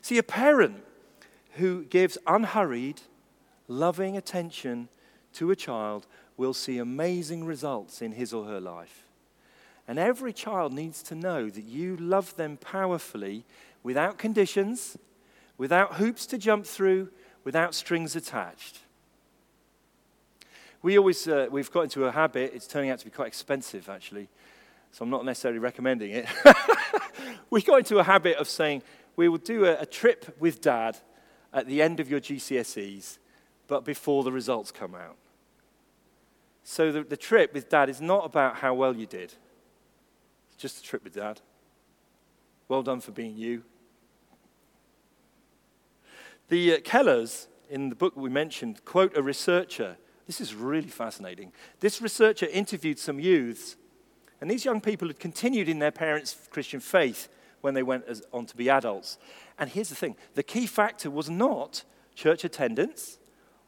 See, 0.00 0.18
a 0.18 0.22
parent 0.22 0.84
who 1.54 1.82
gives 1.86 2.18
unhurried, 2.24 3.00
loving 3.66 4.16
attention 4.16 4.90
to 5.34 5.50
a 5.50 5.56
child 5.56 6.06
will 6.36 6.54
see 6.54 6.78
amazing 6.78 7.44
results 7.44 8.02
in 8.02 8.12
his 8.12 8.32
or 8.32 8.44
her 8.46 8.60
life. 8.60 9.04
And 9.86 9.98
every 9.98 10.32
child 10.32 10.72
needs 10.72 11.02
to 11.04 11.14
know 11.14 11.50
that 11.50 11.64
you 11.64 11.96
love 11.96 12.36
them 12.36 12.56
powerfully 12.56 13.44
without 13.82 14.18
conditions, 14.18 14.96
without 15.58 15.94
hoops 15.94 16.26
to 16.26 16.38
jump 16.38 16.66
through, 16.66 17.10
without 17.44 17.74
strings 17.74 18.16
attached. 18.16 18.80
We 20.82 20.98
always, 20.98 21.28
uh, 21.28 21.48
we've 21.50 21.70
got 21.70 21.82
into 21.82 22.06
a 22.06 22.12
habit, 22.12 22.52
it's 22.54 22.66
turning 22.66 22.90
out 22.90 22.98
to 22.98 23.04
be 23.04 23.10
quite 23.10 23.28
expensive 23.28 23.88
actually, 23.88 24.28
so 24.92 25.02
I'm 25.02 25.10
not 25.10 25.24
necessarily 25.24 25.58
recommending 25.58 26.10
it. 26.12 26.26
we 27.50 27.62
got 27.62 27.78
into 27.78 27.98
a 27.98 28.04
habit 28.04 28.36
of 28.36 28.48
saying, 28.48 28.82
we 29.16 29.28
will 29.28 29.38
do 29.38 29.64
a, 29.64 29.80
a 29.80 29.86
trip 29.86 30.36
with 30.40 30.60
dad 30.60 30.98
at 31.52 31.66
the 31.66 31.80
end 31.80 32.00
of 32.00 32.10
your 32.10 32.20
GCSEs, 32.20 33.18
but 33.66 33.84
before 33.84 34.24
the 34.24 34.32
results 34.32 34.70
come 34.70 34.94
out. 34.94 35.16
So 36.64 36.90
the, 36.90 37.02
the 37.02 37.16
trip 37.16 37.52
with 37.52 37.68
dad 37.68 37.90
is 37.90 38.00
not 38.00 38.24
about 38.24 38.56
how 38.56 38.74
well 38.74 38.96
you 38.96 39.06
did, 39.06 39.34
it's 40.48 40.56
just 40.56 40.80
a 40.80 40.82
trip 40.82 41.04
with 41.04 41.14
dad. 41.14 41.40
Well 42.66 42.82
done 42.82 43.00
for 43.00 43.12
being 43.12 43.36
you. 43.36 43.62
The 46.48 46.76
uh, 46.76 46.78
Kellers, 46.78 47.46
in 47.68 47.90
the 47.90 47.94
book 47.94 48.16
we 48.16 48.30
mentioned, 48.30 48.84
quote 48.86 49.16
a 49.16 49.22
researcher. 49.22 49.98
This 50.26 50.40
is 50.40 50.54
really 50.54 50.88
fascinating. 50.88 51.52
This 51.80 52.00
researcher 52.00 52.46
interviewed 52.46 52.98
some 52.98 53.20
youths, 53.20 53.76
and 54.40 54.50
these 54.50 54.64
young 54.64 54.80
people 54.80 55.08
had 55.08 55.20
continued 55.20 55.68
in 55.68 55.78
their 55.78 55.90
parents' 55.90 56.48
Christian 56.50 56.80
faith 56.80 57.28
when 57.60 57.74
they 57.74 57.82
went 57.82 58.04
as, 58.06 58.22
on 58.32 58.46
to 58.46 58.56
be 58.56 58.70
adults. 58.70 59.18
And 59.58 59.68
here's 59.68 59.90
the 59.90 59.94
thing 59.94 60.16
the 60.34 60.42
key 60.42 60.66
factor 60.66 61.10
was 61.10 61.28
not 61.28 61.84
church 62.14 62.44
attendance 62.44 63.18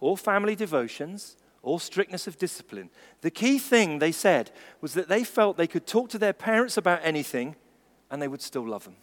or 0.01 0.17
family 0.17 0.57
devotions 0.57 1.37
or 1.63 1.81
strictness 1.81 2.27
of 2.27 2.39
discipline. 2.39 2.91
The 3.23 3.31
key 3.31 3.59
thing 3.59 3.99
they 3.99 4.13
said 4.13 4.51
was 4.81 4.95
that 4.95 5.09
they 5.09 5.25
felt 5.25 5.57
they 5.57 5.67
could 5.67 5.87
talk 5.87 6.11
to 6.11 6.19
their 6.19 6.33
parents 6.33 6.77
about 6.77 7.01
anything 7.03 7.57
and 8.11 8.23
they 8.23 8.29
would 8.29 8.43
still 8.43 8.67
love 8.67 8.85
them. 8.85 8.97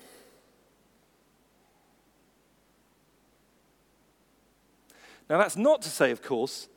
Now, 5.30 5.38
that's 5.38 5.58
not 5.58 5.82
to 5.84 5.90
say, 5.90 6.12
of 6.12 6.22
course, 6.22 6.68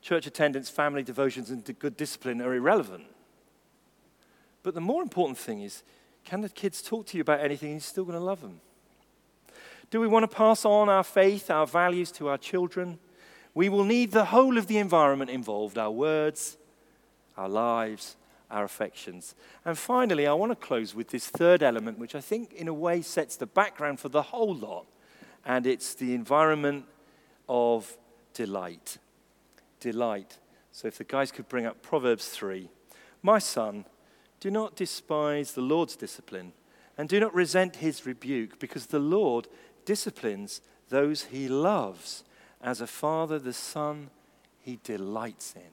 church 0.00 0.26
attendance, 0.26 0.68
family 0.68 1.02
devotions, 1.02 1.50
and 1.50 1.64
good 1.78 1.96
discipline 1.96 2.40
are 2.40 2.54
irrelevant. 2.54 3.04
But 4.62 4.74
the 4.74 4.80
more 4.80 5.02
important 5.02 5.38
thing 5.38 5.62
is 5.62 5.82
can 6.24 6.40
the 6.40 6.48
kids 6.48 6.80
talk 6.80 7.06
to 7.08 7.18
you 7.18 7.20
about 7.20 7.40
anything 7.40 7.68
and 7.70 7.76
you're 7.76 7.80
still 7.80 8.04
going 8.04 8.18
to 8.18 8.24
love 8.24 8.40
them? 8.40 8.60
Do 9.90 10.00
we 10.00 10.08
want 10.08 10.28
to 10.28 10.36
pass 10.36 10.64
on 10.64 10.88
our 10.88 11.04
faith, 11.04 11.50
our 11.50 11.66
values 11.66 12.10
to 12.12 12.28
our 12.28 12.38
children? 12.38 12.98
We 13.54 13.68
will 13.68 13.84
need 13.84 14.10
the 14.10 14.26
whole 14.26 14.58
of 14.58 14.66
the 14.66 14.78
environment 14.78 15.30
involved 15.30 15.78
our 15.78 15.90
words, 15.90 16.56
our 17.36 17.48
lives, 17.48 18.16
our 18.50 18.64
affections. 18.64 19.34
And 19.64 19.78
finally, 19.78 20.26
I 20.26 20.32
want 20.34 20.52
to 20.52 20.56
close 20.56 20.94
with 20.94 21.08
this 21.08 21.28
third 21.28 21.62
element, 21.62 21.98
which 21.98 22.14
I 22.14 22.20
think, 22.20 22.52
in 22.52 22.68
a 22.68 22.74
way, 22.74 23.02
sets 23.02 23.36
the 23.36 23.46
background 23.46 24.00
for 24.00 24.08
the 24.08 24.22
whole 24.22 24.54
lot. 24.54 24.86
And 25.44 25.66
it's 25.66 25.94
the 25.94 26.14
environment 26.14 26.86
of 27.48 27.96
delight. 28.32 28.98
Delight. 29.80 30.38
So 30.72 30.88
if 30.88 30.98
the 30.98 31.04
guys 31.04 31.30
could 31.30 31.48
bring 31.48 31.66
up 31.66 31.82
Proverbs 31.82 32.28
3 32.28 32.68
My 33.22 33.38
son, 33.38 33.84
do 34.40 34.50
not 34.50 34.76
despise 34.76 35.52
the 35.52 35.60
Lord's 35.60 35.96
discipline, 35.96 36.52
and 36.98 37.08
do 37.08 37.20
not 37.20 37.34
resent 37.34 37.76
his 37.76 38.04
rebuke, 38.04 38.58
because 38.58 38.86
the 38.86 38.98
Lord 38.98 39.48
disciplines 39.84 40.60
those 40.88 41.24
he 41.24 41.48
loves. 41.48 42.24
As 42.64 42.80
a 42.80 42.86
father, 42.86 43.38
the 43.38 43.52
son 43.52 44.08
he 44.58 44.80
delights 44.82 45.52
in. 45.54 45.70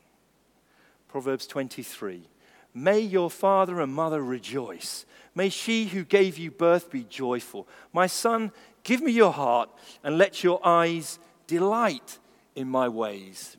Proverbs 1.08 1.48
23 1.48 2.28
May 2.74 3.00
your 3.00 3.30
father 3.30 3.80
and 3.80 3.94
mother 3.94 4.22
rejoice. 4.22 5.06
May 5.34 5.48
she 5.48 5.86
who 5.86 6.04
gave 6.04 6.38
you 6.38 6.52
birth 6.52 6.92
be 6.92 7.06
joyful. 7.06 7.66
My 7.94 8.08
son, 8.08 8.52
give 8.84 9.02
me 9.02 9.14
your 9.14 9.32
heart 9.32 9.70
and 10.04 10.18
let 10.18 10.44
your 10.44 10.60
eyes 10.66 11.18
delight 11.48 12.20
in 12.56 12.68
my 12.68 12.90
ways. 12.90 13.56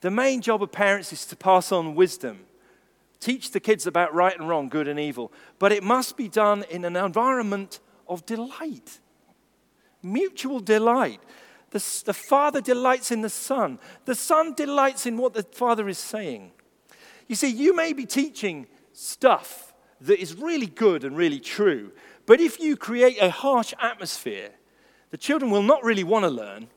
The 0.00 0.10
main 0.10 0.40
job 0.40 0.62
of 0.62 0.72
parents 0.72 1.12
is 1.12 1.26
to 1.26 1.36
pass 1.36 1.72
on 1.72 1.94
wisdom, 1.94 2.40
teach 3.18 3.50
the 3.50 3.60
kids 3.60 3.86
about 3.86 4.14
right 4.14 4.38
and 4.38 4.48
wrong, 4.48 4.70
good 4.70 4.88
and 4.88 4.98
evil, 4.98 5.30
but 5.58 5.72
it 5.72 5.82
must 5.82 6.16
be 6.16 6.28
done 6.28 6.64
in 6.70 6.86
an 6.86 6.96
environment 6.96 7.80
of 8.08 8.24
delight, 8.24 9.00
mutual 10.02 10.60
delight. 10.60 11.20
The, 11.70 12.02
the 12.04 12.14
father 12.14 12.60
delights 12.60 13.12
in 13.12 13.20
the 13.20 13.30
son, 13.30 13.78
the 14.04 14.14
son 14.14 14.54
delights 14.54 15.06
in 15.06 15.16
what 15.16 15.34
the 15.34 15.44
father 15.44 15.88
is 15.88 15.98
saying. 15.98 16.50
You 17.28 17.36
see, 17.36 17.48
you 17.48 17.76
may 17.76 17.92
be 17.92 18.06
teaching 18.06 18.66
stuff 18.92 19.72
that 20.00 20.20
is 20.20 20.34
really 20.34 20.66
good 20.66 21.04
and 21.04 21.16
really 21.16 21.38
true. 21.38 21.92
But 22.26 22.40
if 22.40 22.58
you 22.58 22.76
create 22.76 23.18
a 23.20 23.30
harsh 23.30 23.72
atmosphere, 23.80 24.50
the 25.10 25.16
children 25.16 25.50
will 25.50 25.62
not 25.62 25.84
really 25.84 26.04
want 26.04 26.24
to 26.24 26.30
learn, 26.30 26.68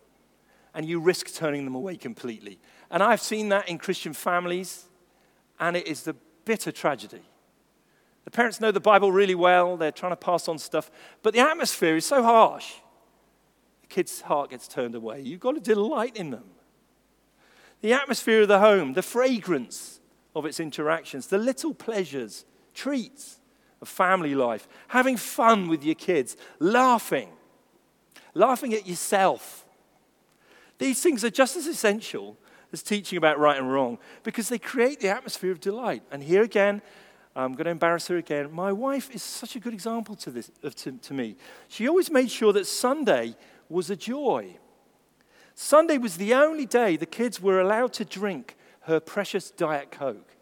and 0.73 0.85
you 0.85 0.99
risk 0.99 1.33
turning 1.33 1.65
them 1.65 1.75
away 1.75 1.95
completely. 1.95 2.59
And 2.91 3.01
I've 3.01 3.21
seen 3.21 3.49
that 3.49 3.69
in 3.69 3.77
Christian 3.77 4.13
families, 4.13 4.85
and 5.59 5.75
it 5.75 5.87
is 5.87 6.03
the 6.03 6.15
bitter 6.45 6.71
tragedy. 6.71 7.21
The 8.25 8.31
parents 8.31 8.61
know 8.61 8.71
the 8.71 8.79
Bible 8.79 9.11
really 9.11 9.35
well, 9.35 9.77
they're 9.77 9.91
trying 9.91 10.11
to 10.11 10.17
pass 10.17 10.47
on 10.47 10.57
stuff, 10.57 10.89
but 11.21 11.33
the 11.33 11.39
atmosphere 11.39 11.95
is 11.95 12.05
so 12.05 12.23
harsh, 12.23 12.73
kid's 13.93 14.21
heart 14.21 14.49
gets 14.49 14.67
turned 14.67 14.95
away. 14.95 15.21
You've 15.21 15.39
got 15.39 15.53
to 15.53 15.61
delight 15.61 16.17
in 16.17 16.31
them. 16.31 16.45
The 17.81 17.93
atmosphere 17.93 18.41
of 18.41 18.47
the 18.47 18.59
home, 18.59 18.93
the 18.93 19.03
fragrance 19.03 19.99
of 20.35 20.45
its 20.45 20.59
interactions, 20.59 21.27
the 21.27 21.37
little 21.37 21.75
pleasures, 21.75 22.45
treats 22.73 23.39
of 23.81 23.87
family 23.87 24.33
life, 24.33 24.67
having 24.87 25.15
fun 25.15 25.67
with 25.67 25.83
your 25.83 25.93
kids, 25.93 26.35
laughing, 26.59 27.29
laughing 28.33 28.73
at 28.73 28.87
yourself. 28.87 29.63
These 30.79 31.03
things 31.03 31.23
are 31.23 31.29
just 31.29 31.55
as 31.55 31.67
essential 31.67 32.35
as 32.71 32.81
teaching 32.81 33.17
about 33.17 33.37
right 33.37 33.59
and 33.59 33.71
wrong 33.71 33.99
because 34.23 34.49
they 34.49 34.57
create 34.57 35.01
the 35.01 35.09
atmosphere 35.09 35.51
of 35.51 35.59
delight. 35.59 36.01
And 36.11 36.23
here 36.23 36.41
again, 36.41 36.81
I'm 37.35 37.53
going 37.53 37.65
to 37.65 37.71
embarrass 37.71 38.07
her 38.07 38.17
again. 38.17 38.51
My 38.51 38.71
wife 38.71 39.13
is 39.13 39.21
such 39.21 39.55
a 39.55 39.59
good 39.59 39.73
example 39.73 40.15
to, 40.15 40.31
this, 40.31 40.49
to, 40.63 40.91
to 40.93 41.13
me. 41.13 41.35
She 41.67 41.87
always 41.87 42.09
made 42.09 42.31
sure 42.31 42.53
that 42.53 42.65
Sunday 42.65 43.35
was 43.69 43.89
a 43.89 43.95
joy. 43.95 44.57
Sunday 45.55 45.97
was 45.97 46.17
the 46.17 46.33
only 46.33 46.65
day 46.65 46.95
the 46.95 47.05
kids 47.05 47.41
were 47.41 47.59
allowed 47.59 47.93
to 47.93 48.05
drink 48.05 48.55
her 48.81 48.99
precious 48.99 49.51
Diet 49.51 49.91
Coke. 49.91 50.35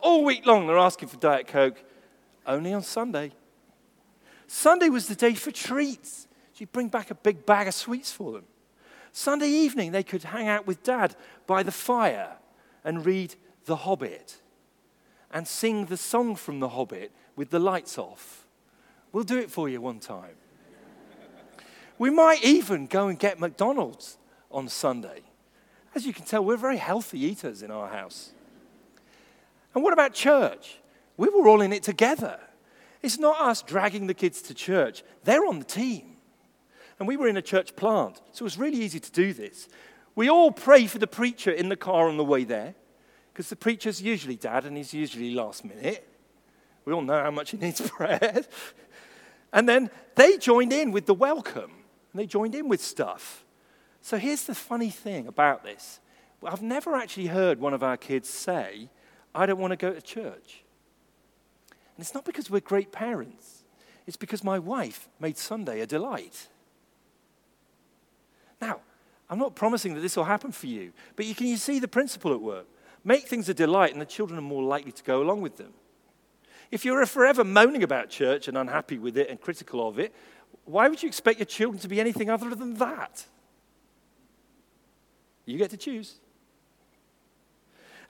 All 0.00 0.24
week 0.24 0.46
long, 0.46 0.66
they're 0.66 0.78
asking 0.78 1.08
for 1.08 1.16
Diet 1.16 1.46
Coke, 1.46 1.82
only 2.46 2.72
on 2.72 2.82
Sunday. 2.82 3.32
Sunday 4.46 4.88
was 4.88 5.08
the 5.08 5.14
day 5.14 5.34
for 5.34 5.50
treats. 5.50 6.28
She'd 6.52 6.72
bring 6.72 6.88
back 6.88 7.10
a 7.10 7.14
big 7.14 7.44
bag 7.44 7.66
of 7.66 7.74
sweets 7.74 8.12
for 8.12 8.32
them. 8.32 8.44
Sunday 9.12 9.48
evening, 9.48 9.92
they 9.92 10.02
could 10.02 10.24
hang 10.24 10.46
out 10.46 10.66
with 10.66 10.82
dad 10.82 11.16
by 11.46 11.62
the 11.62 11.72
fire 11.72 12.36
and 12.84 13.04
read 13.04 13.34
The 13.64 13.76
Hobbit 13.76 14.36
and 15.32 15.48
sing 15.48 15.86
the 15.86 15.96
song 15.96 16.36
from 16.36 16.60
The 16.60 16.68
Hobbit 16.68 17.12
with 17.34 17.50
the 17.50 17.58
lights 17.58 17.98
off. 17.98 18.46
We'll 19.12 19.24
do 19.24 19.38
it 19.38 19.50
for 19.50 19.68
you 19.68 19.80
one 19.80 19.98
time. 19.98 20.36
We 21.98 22.10
might 22.10 22.44
even 22.44 22.86
go 22.86 23.08
and 23.08 23.18
get 23.18 23.40
McDonald's 23.40 24.18
on 24.50 24.68
Sunday. 24.68 25.22
As 25.94 26.06
you 26.06 26.12
can 26.12 26.24
tell, 26.24 26.44
we're 26.44 26.56
very 26.56 26.76
healthy 26.76 27.18
eaters 27.20 27.62
in 27.62 27.70
our 27.70 27.88
house. 27.88 28.32
And 29.74 29.82
what 29.82 29.92
about 29.92 30.12
church? 30.12 30.78
We 31.16 31.28
were 31.28 31.48
all 31.48 31.60
in 31.60 31.72
it 31.72 31.82
together. 31.82 32.38
It's 33.02 33.18
not 33.18 33.40
us 33.40 33.62
dragging 33.62 34.06
the 34.06 34.14
kids 34.14 34.42
to 34.42 34.54
church, 34.54 35.02
they're 35.24 35.46
on 35.46 35.58
the 35.58 35.64
team. 35.64 36.16
And 36.98 37.06
we 37.06 37.16
were 37.16 37.28
in 37.28 37.36
a 37.36 37.42
church 37.42 37.76
plant, 37.76 38.22
so 38.32 38.42
it 38.42 38.44
was 38.44 38.58
really 38.58 38.78
easy 38.78 38.98
to 38.98 39.12
do 39.12 39.34
this. 39.34 39.68
We 40.14 40.30
all 40.30 40.50
pray 40.50 40.86
for 40.86 40.98
the 40.98 41.06
preacher 41.06 41.50
in 41.50 41.68
the 41.68 41.76
car 41.76 42.08
on 42.08 42.16
the 42.16 42.24
way 42.24 42.44
there, 42.44 42.74
because 43.32 43.50
the 43.50 43.56
preacher's 43.56 44.00
usually 44.00 44.36
dad 44.36 44.64
and 44.64 44.76
he's 44.76 44.94
usually 44.94 45.34
last 45.34 45.62
minute. 45.62 46.08
We 46.86 46.94
all 46.94 47.02
know 47.02 47.22
how 47.22 47.30
much 47.30 47.50
he 47.50 47.58
needs 47.58 47.80
prayer. 47.90 48.44
and 49.52 49.68
then 49.68 49.90
they 50.14 50.38
joined 50.38 50.72
in 50.72 50.90
with 50.90 51.04
the 51.04 51.14
welcome, 51.14 51.72
and 52.16 52.22
they 52.22 52.26
joined 52.26 52.54
in 52.54 52.66
with 52.66 52.80
stuff. 52.80 53.44
So 54.00 54.16
here's 54.16 54.44
the 54.44 54.54
funny 54.54 54.88
thing 54.88 55.26
about 55.26 55.62
this 55.62 56.00
I've 56.42 56.62
never 56.62 56.96
actually 56.96 57.26
heard 57.26 57.60
one 57.60 57.74
of 57.74 57.82
our 57.82 57.98
kids 57.98 58.30
say, 58.30 58.88
I 59.34 59.44
don't 59.44 59.58
want 59.58 59.72
to 59.72 59.76
go 59.76 59.92
to 59.92 60.00
church. 60.00 60.64
And 61.68 62.02
it's 62.02 62.14
not 62.14 62.24
because 62.24 62.48
we're 62.50 62.60
great 62.60 62.90
parents, 62.90 63.64
it's 64.06 64.16
because 64.16 64.42
my 64.42 64.58
wife 64.58 65.10
made 65.20 65.36
Sunday 65.36 65.82
a 65.82 65.86
delight. 65.86 66.48
Now, 68.62 68.80
I'm 69.28 69.38
not 69.38 69.54
promising 69.54 69.92
that 69.94 70.00
this 70.00 70.16
will 70.16 70.24
happen 70.24 70.52
for 70.52 70.68
you, 70.68 70.94
but 71.16 71.26
you 71.26 71.34
can 71.34 71.48
you 71.48 71.58
see 71.58 71.80
the 71.80 71.88
principle 71.88 72.32
at 72.32 72.40
work. 72.40 72.66
Make 73.04 73.28
things 73.28 73.50
a 73.50 73.54
delight, 73.54 73.92
and 73.92 74.00
the 74.00 74.06
children 74.06 74.38
are 74.38 74.42
more 74.42 74.62
likely 74.62 74.92
to 74.92 75.02
go 75.02 75.20
along 75.20 75.42
with 75.42 75.58
them. 75.58 75.74
If 76.70 76.84
you're 76.86 77.04
forever 77.04 77.44
moaning 77.44 77.82
about 77.82 78.08
church 78.08 78.48
and 78.48 78.56
unhappy 78.56 78.98
with 78.98 79.18
it 79.18 79.28
and 79.28 79.38
critical 79.38 79.86
of 79.86 79.98
it, 79.98 80.14
why 80.66 80.88
would 80.88 81.02
you 81.02 81.08
expect 81.08 81.38
your 81.38 81.46
children 81.46 81.80
to 81.80 81.88
be 81.88 82.00
anything 82.00 82.28
other 82.28 82.54
than 82.54 82.74
that? 82.74 83.24
You 85.46 85.58
get 85.58 85.70
to 85.70 85.76
choose. 85.76 86.16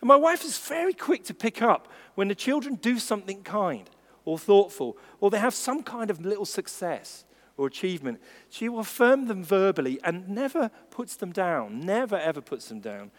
And 0.00 0.08
my 0.08 0.16
wife 0.16 0.44
is 0.44 0.58
very 0.58 0.94
quick 0.94 1.24
to 1.24 1.34
pick 1.34 1.62
up 1.62 1.88
when 2.14 2.28
the 2.28 2.34
children 2.34 2.76
do 2.76 2.98
something 2.98 3.42
kind 3.42 3.88
or 4.24 4.38
thoughtful, 4.38 4.96
or 5.20 5.30
they 5.30 5.38
have 5.38 5.54
some 5.54 5.82
kind 5.82 6.10
of 6.10 6.24
little 6.24 6.44
success 6.44 7.24
or 7.56 7.66
achievement. 7.66 8.20
She 8.50 8.68
will 8.68 8.80
affirm 8.80 9.26
them 9.26 9.44
verbally 9.44 10.00
and 10.02 10.28
never 10.28 10.70
puts 10.90 11.16
them 11.16 11.32
down, 11.32 11.80
never 11.80 12.16
ever 12.16 12.40
puts 12.40 12.68
them 12.68 12.80
down. 12.80 13.10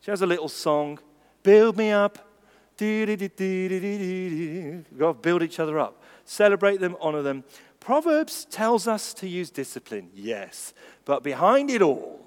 She 0.00 0.10
has 0.10 0.22
a 0.22 0.26
little 0.26 0.48
song 0.48 0.98
build 1.42 1.76
me 1.76 1.90
up. 1.90 2.18
We've 2.78 3.06
got 4.98 5.12
to 5.12 5.18
build 5.22 5.42
each 5.42 5.60
other 5.60 5.78
up. 5.78 6.02
Celebrate 6.24 6.80
them, 6.80 6.96
honor 7.00 7.22
them. 7.22 7.44
Proverbs 7.86 8.46
tells 8.46 8.88
us 8.88 9.14
to 9.14 9.28
use 9.28 9.48
discipline, 9.48 10.10
yes, 10.12 10.74
but 11.04 11.22
behind 11.22 11.70
it 11.70 11.80
all, 11.80 12.20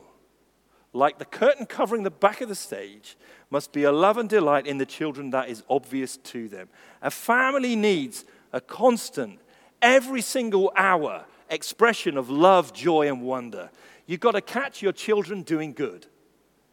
like 0.93 1.19
the 1.19 1.25
curtain 1.25 1.65
covering 1.65 2.03
the 2.03 2.09
back 2.09 2.39
of 2.39 2.47
the 2.47 2.55
stage, 2.55 3.17
must 3.49 3.73
be 3.73 3.83
a 3.83 3.91
love 3.91 4.17
and 4.17 4.29
delight 4.29 4.65
in 4.65 4.77
the 4.77 4.85
children 4.85 5.31
that 5.31 5.49
is 5.49 5.63
obvious 5.69 6.15
to 6.15 6.47
them. 6.47 6.69
A 7.01 7.11
family 7.11 7.75
needs 7.75 8.23
a 8.53 8.61
constant, 8.61 9.41
every 9.81 10.21
single 10.21 10.71
hour 10.77 11.25
expression 11.49 12.17
of 12.17 12.29
love, 12.29 12.71
joy, 12.71 13.09
and 13.09 13.21
wonder. 13.21 13.69
You've 14.05 14.21
got 14.21 14.35
to 14.35 14.41
catch 14.41 14.81
your 14.81 14.93
children 14.93 15.41
doing 15.41 15.73
good 15.73 16.05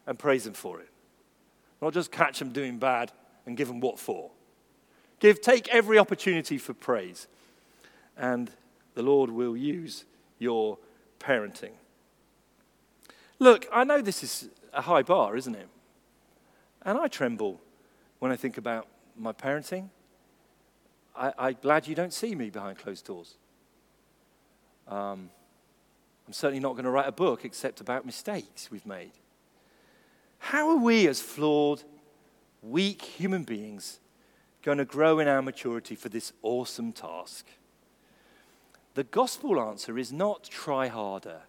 and 0.06 0.16
praise 0.16 0.44
them 0.44 0.54
for 0.54 0.78
it. 0.78 0.90
Not 1.82 1.92
just 1.92 2.12
catch 2.12 2.38
them 2.38 2.52
doing 2.52 2.78
bad 2.78 3.10
and 3.46 3.56
give 3.56 3.66
them 3.66 3.80
what 3.80 3.98
for. 3.98 4.30
Give, 5.18 5.40
take 5.40 5.66
every 5.74 5.98
opportunity 5.98 6.56
for 6.56 6.72
praise, 6.72 7.26
and 8.16 8.48
the 8.96 9.02
Lord 9.02 9.30
will 9.30 9.56
use 9.56 10.06
your 10.38 10.78
parenting. 11.20 11.72
Look, 13.38 13.66
I 13.70 13.84
know 13.84 14.00
this 14.00 14.24
is 14.24 14.48
a 14.72 14.80
high 14.80 15.02
bar, 15.02 15.36
isn't 15.36 15.54
it? 15.54 15.68
And 16.82 16.98
I 16.98 17.06
tremble 17.06 17.60
when 18.18 18.32
I 18.32 18.36
think 18.36 18.56
about 18.56 18.88
my 19.16 19.32
parenting. 19.32 19.90
I, 21.14 21.32
am 21.38 21.56
glad 21.60 21.86
you 21.86 21.94
don't 21.94 22.12
see 22.12 22.34
me 22.34 22.48
behind 22.48 22.78
closed 22.78 23.04
doors. 23.04 23.34
Um, 24.88 25.30
I'm 26.26 26.32
certainly 26.32 26.60
not 26.60 26.72
going 26.72 26.84
to 26.84 26.90
write 26.90 27.08
a 27.08 27.12
book 27.12 27.44
except 27.44 27.82
about 27.82 28.06
mistakes 28.06 28.70
we've 28.70 28.86
made. 28.86 29.12
How 30.38 30.70
are 30.70 30.76
we, 30.76 31.06
as 31.06 31.20
flawed, 31.20 31.82
weak 32.62 33.02
human 33.02 33.44
beings, 33.44 34.00
going 34.62 34.78
to 34.78 34.84
grow 34.86 35.18
in 35.18 35.28
our 35.28 35.42
maturity 35.42 35.94
for 35.96 36.08
this 36.08 36.32
awesome 36.42 36.92
task? 36.92 37.46
The 38.96 39.04
gospel 39.04 39.60
answer 39.60 39.98
is 39.98 40.10
not 40.10 40.44
try 40.44 40.88
harder 40.88 41.42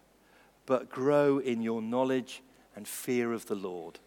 but 0.66 0.90
grow 0.90 1.38
in 1.38 1.62
your 1.62 1.80
knowledge 1.80 2.42
and 2.76 2.86
fear 2.86 3.32
of 3.32 3.46
the 3.46 3.54
Lord. 3.54 4.00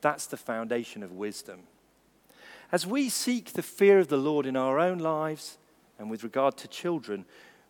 That's 0.00 0.26
the 0.26 0.36
foundation 0.36 1.04
of 1.04 1.12
wisdom. 1.12 1.60
As 2.72 2.88
we 2.88 3.08
seek 3.08 3.52
the 3.52 3.62
fear 3.62 4.00
of 4.00 4.08
the 4.08 4.16
Lord 4.16 4.44
in 4.44 4.56
our 4.56 4.80
own 4.80 4.98
lives 4.98 5.56
and 6.00 6.10
with 6.10 6.24
regard 6.24 6.56
to 6.56 6.66
children, 6.66 7.26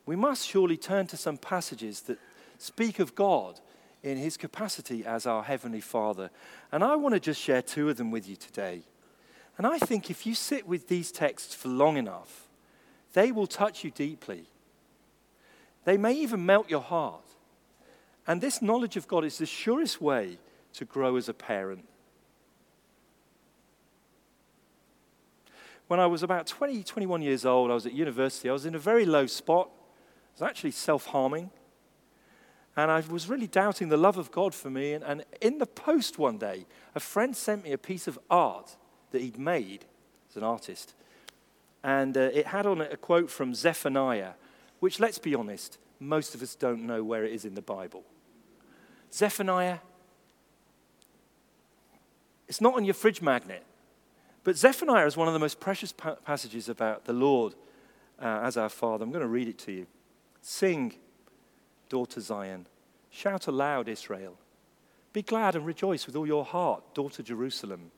we 0.06 0.16
must 0.16 0.48
surely 0.48 0.78
turn 0.78 1.06
to 1.09 1.18
some 1.18 1.37
passages 1.37 2.00
that 2.02 2.18
speak 2.56 2.98
of 2.98 3.14
God 3.14 3.61
in 4.02 4.16
his 4.16 4.38
capacity 4.38 5.04
as 5.04 5.26
our 5.26 5.42
Heavenly 5.42 5.83
Father. 5.83 6.30
And 6.72 6.83
I 6.83 6.96
want 6.96 7.14
to 7.14 7.20
just 7.20 7.42
share 7.42 7.61
two 7.61 7.90
of 7.90 7.98
them 7.98 8.11
with 8.11 8.26
you 8.26 8.37
today. 8.37 8.85
And 9.59 9.66
I 9.66 9.78
think 9.80 10.09
if 10.11 10.24
you 10.24 10.35
sit 10.35 10.66
with 10.66 10.88
these 10.88 11.12
texts 11.12 11.54
for 11.54 11.68
long 11.68 11.98
enough, 11.98 12.48
they 13.12 13.30
will 13.30 13.46
touch 13.46 13.85
you 13.85 13.90
deeply. 13.90 14.46
They 15.85 15.97
may 15.97 16.12
even 16.12 16.45
melt 16.45 16.71
your 16.71 16.83
heart. 16.83 17.25
And 18.27 18.40
this 18.40 18.61
knowledge 18.61 18.97
of 18.97 19.09
God 19.09 19.25
is 19.25 19.38
the 19.38 19.47
surest 19.47 20.01
way 20.01 20.38
to 20.75 20.85
grow 20.85 21.16
as 21.16 21.29
a 21.29 21.35
parent. 21.35 21.85
When 25.88 25.99
I 25.99 26.07
was 26.07 26.23
about 26.23 26.47
20, 26.47 26.85
21 26.85 27.23
years 27.23 27.45
old, 27.45 27.71
I 27.71 27.75
was 27.75 27.87
at 27.87 27.93
university. 27.93 28.49
I 28.49 28.53
was 28.53 28.66
in 28.66 28.77
a 28.77 28.79
very 28.79 29.05
low 29.05 29.27
spot. 29.27 29.69
I 29.73 30.45
was 30.45 30.49
actually 30.49 30.71
self 30.71 31.07
harming. 31.07 31.51
And 32.77 32.90
I 32.90 33.01
was 33.01 33.29
really 33.29 33.49
doubting 33.49 33.88
the 33.88 33.97
love 33.97 34.16
of 34.16 34.31
God 34.31 34.55
for 34.55 34.71
me. 34.71 34.93
And, 34.93 35.03
and, 35.03 35.25
in 35.40 35.59
the 35.59 35.66
post 35.66 36.19
one 36.19 36.38
day, 36.38 36.66
a 36.95 37.01
friend 37.01 37.37
sent 37.37 37.64
me 37.64 37.73
a 37.73 37.79
piece 37.79 38.07
of 38.07 38.19
art 38.31 38.77
that 39.11 39.21
he'd 39.21 39.38
made 39.38 39.85
as 40.31 40.37
an 40.37 40.45
artist. 40.45 40.95
And 41.83 42.16
uh, 42.16 42.31
it 42.33 42.47
had 42.47 42.66
on 42.66 42.81
it 42.81 42.93
a 42.93 42.97
quote 42.97 43.29
from 43.29 43.55
Zephaniah, 43.55 44.35
which, 44.81 44.99
let's 44.99 45.19
be 45.19 45.35
honest, 45.35 45.79
most 46.01 46.35
of 46.35 46.43
us 46.43 46.55
don't 46.55 46.87
know 46.87 47.05
where 47.05 47.25
it 47.25 47.33
is 47.33 47.45
in 47.45 47.55
the 47.55 47.62
Bible. 47.62 48.03
Zephaniah, 49.12 49.79
it's 52.49 52.61
not 52.61 52.75
on 52.75 52.85
your 52.85 52.95
fridge 52.95 53.23
magnet. 53.23 53.64
But 54.43 54.57
Zephaniah 54.57 55.07
is 55.07 55.16
one 55.16 55.29
of 55.29 55.35
the 55.35 55.40
most 55.40 55.61
precious 55.61 55.93
pa- 55.93 56.16
passages 56.25 56.69
about 56.69 57.05
the 57.05 57.12
Lord 57.12 57.55
uh, 58.21 58.40
as 58.43 58.57
our 58.57 58.69
Father. 58.69 59.05
I'm 59.05 59.11
going 59.11 59.23
to 59.23 59.29
read 59.29 59.49
it 59.49 59.59
to 59.59 59.73
you. 59.73 59.87
Sing, 60.40 60.95
daughter 61.88 62.21
Zion. 62.21 62.66
Shout 63.11 63.47
aloud, 63.47 63.88
Israel. 63.88 64.37
Be 65.12 65.23
glad 65.23 65.57
and 65.57 65.66
rejoice 65.66 66.07
with 66.07 66.16
all 66.16 66.27
your 66.27 66.45
heart, 66.45 66.95
daughter 66.95 67.23
Jerusalem. 67.23 67.90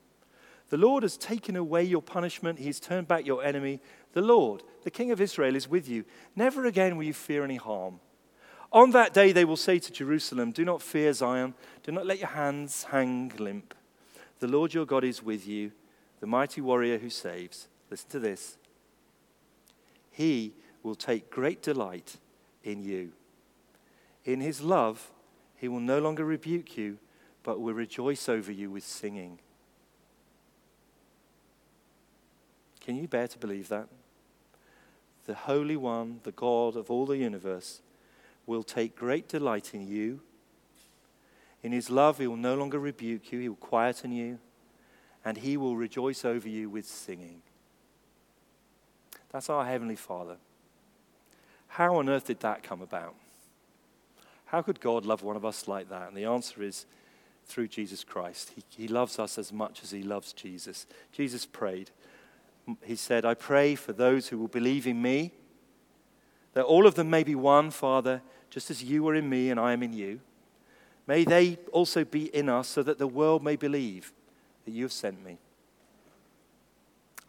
The 0.69 0.77
Lord 0.77 1.03
has 1.03 1.17
taken 1.17 1.55
away 1.55 1.83
your 1.83 2.01
punishment. 2.01 2.59
He's 2.59 2.79
turned 2.79 3.07
back 3.07 3.25
your 3.25 3.43
enemy. 3.43 3.79
The 4.13 4.21
Lord, 4.21 4.63
the 4.83 4.91
King 4.91 5.11
of 5.11 5.21
Israel, 5.21 5.55
is 5.55 5.69
with 5.69 5.87
you. 5.87 6.05
Never 6.35 6.65
again 6.65 6.97
will 6.97 7.03
you 7.03 7.13
fear 7.13 7.43
any 7.43 7.57
harm. 7.57 7.99
On 8.71 8.89
that 8.91 9.13
day, 9.13 9.31
they 9.31 9.45
will 9.45 9.57
say 9.57 9.77
to 9.77 9.91
Jerusalem, 9.91 10.51
Do 10.51 10.65
not 10.65 10.81
fear 10.81 11.13
Zion. 11.13 11.53
Do 11.83 11.91
not 11.91 12.07
let 12.07 12.19
your 12.19 12.29
hands 12.29 12.85
hang 12.85 13.31
limp. 13.37 13.75
The 14.39 14.47
Lord 14.47 14.73
your 14.73 14.85
God 14.85 15.03
is 15.03 15.21
with 15.21 15.47
you, 15.47 15.71
the 16.19 16.27
mighty 16.27 16.59
warrior 16.59 16.97
who 16.97 17.09
saves. 17.09 17.67
Listen 17.91 18.09
to 18.09 18.19
this. 18.19 18.57
He 20.09 20.53
will 20.81 20.95
take 20.95 21.29
great 21.29 21.61
delight 21.61 22.17
in 22.63 22.81
you. 22.81 23.11
In 24.25 24.41
his 24.41 24.61
love, 24.61 25.11
he 25.55 25.67
will 25.67 25.79
no 25.79 25.99
longer 25.99 26.25
rebuke 26.25 26.77
you, 26.77 26.97
but 27.43 27.59
will 27.59 27.73
rejoice 27.73 28.27
over 28.27 28.51
you 28.51 28.71
with 28.71 28.83
singing. 28.83 29.39
Can 32.83 32.95
you 32.95 33.07
bear 33.07 33.27
to 33.27 33.39
believe 33.39 33.69
that? 33.69 33.87
The 35.25 35.33
Holy 35.33 35.77
One, 35.77 36.19
the 36.23 36.31
God 36.31 36.75
of 36.75 36.91
all 36.91 37.05
the 37.05 37.17
universe, 37.17 37.81
will 38.45 38.63
take 38.63 38.95
great 38.95 39.29
delight 39.29 39.73
in 39.73 39.87
you. 39.87 40.19
In 41.61 41.71
his 41.71 41.89
love, 41.89 42.17
he 42.19 42.27
will 42.27 42.35
no 42.35 42.55
longer 42.55 42.77
rebuke 42.77 43.31
you, 43.31 43.39
he 43.39 43.49
will 43.49 43.55
quieten 43.55 44.11
you, 44.11 44.39
and 45.23 45.37
he 45.37 45.55
will 45.55 45.77
rejoice 45.77 46.25
over 46.25 46.49
you 46.49 46.69
with 46.69 46.85
singing. 46.85 47.41
That's 49.31 49.49
our 49.49 49.65
Heavenly 49.65 49.95
Father. 49.95 50.37
How 51.69 51.95
on 51.95 52.09
earth 52.09 52.27
did 52.27 52.41
that 52.41 52.61
come 52.61 52.81
about? 52.81 53.15
How 54.45 54.61
could 54.61 54.79
God 54.79 55.05
love 55.05 55.23
one 55.23 55.37
of 55.37 55.45
us 55.45 55.67
like 55.67 55.89
that? 55.89 56.09
And 56.09 56.17
the 56.17 56.25
answer 56.25 56.61
is 56.61 56.85
through 57.45 57.69
Jesus 57.69 58.03
Christ. 58.03 58.51
He, 58.55 58.83
he 58.83 58.87
loves 58.87 59.17
us 59.17 59.37
as 59.37 59.51
much 59.51 59.81
as 59.83 59.91
he 59.91 60.03
loves 60.03 60.33
Jesus. 60.33 60.85
Jesus 61.11 61.45
prayed. 61.45 61.89
He 62.83 62.95
said, 62.95 63.25
I 63.25 63.33
pray 63.33 63.75
for 63.75 63.93
those 63.93 64.27
who 64.27 64.37
will 64.37 64.47
believe 64.47 64.87
in 64.87 65.01
me, 65.01 65.31
that 66.53 66.63
all 66.63 66.87
of 66.87 66.95
them 66.95 67.09
may 67.09 67.23
be 67.23 67.35
one, 67.35 67.71
Father, 67.71 68.21
just 68.49 68.69
as 68.71 68.83
you 68.83 69.07
are 69.07 69.15
in 69.15 69.29
me 69.29 69.49
and 69.49 69.59
I 69.59 69.73
am 69.73 69.83
in 69.83 69.93
you. 69.93 70.19
May 71.07 71.25
they 71.25 71.57
also 71.71 72.05
be 72.05 72.33
in 72.33 72.47
us 72.47 72.67
so 72.67 72.83
that 72.83 72.97
the 72.97 73.07
world 73.07 73.43
may 73.43 73.55
believe 73.55 74.13
that 74.65 74.71
you 74.71 74.83
have 74.83 74.93
sent 74.93 75.23
me. 75.23 75.37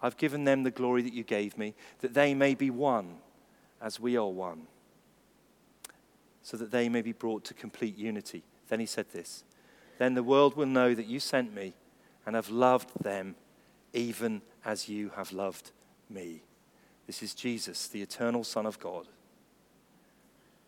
I've 0.00 0.16
given 0.16 0.44
them 0.44 0.62
the 0.62 0.70
glory 0.70 1.02
that 1.02 1.14
you 1.14 1.24
gave 1.24 1.56
me, 1.58 1.74
that 2.00 2.14
they 2.14 2.34
may 2.34 2.54
be 2.54 2.70
one 2.70 3.16
as 3.80 3.98
we 3.98 4.16
are 4.16 4.28
one 4.28 4.66
so 6.44 6.58
that 6.58 6.70
they 6.70 6.90
may 6.90 7.00
be 7.00 7.12
brought 7.12 7.42
to 7.42 7.54
complete 7.54 7.96
unity. 7.96 8.44
Then 8.68 8.78
he 8.78 8.86
said 8.86 9.06
this 9.12 9.42
Then 9.98 10.14
the 10.14 10.22
world 10.22 10.56
will 10.56 10.66
know 10.66 10.94
that 10.94 11.06
you 11.06 11.18
sent 11.18 11.52
me 11.52 11.72
and 12.24 12.36
have 12.36 12.50
loved 12.50 12.90
them 13.02 13.34
even 13.94 14.42
as 14.64 14.88
you 14.88 15.10
have 15.16 15.32
loved 15.32 15.70
me. 16.10 16.42
This 17.06 17.22
is 17.22 17.34
Jesus, 17.34 17.86
the 17.86 18.02
eternal 18.02 18.44
Son 18.44 18.66
of 18.66 18.78
God. 18.78 19.06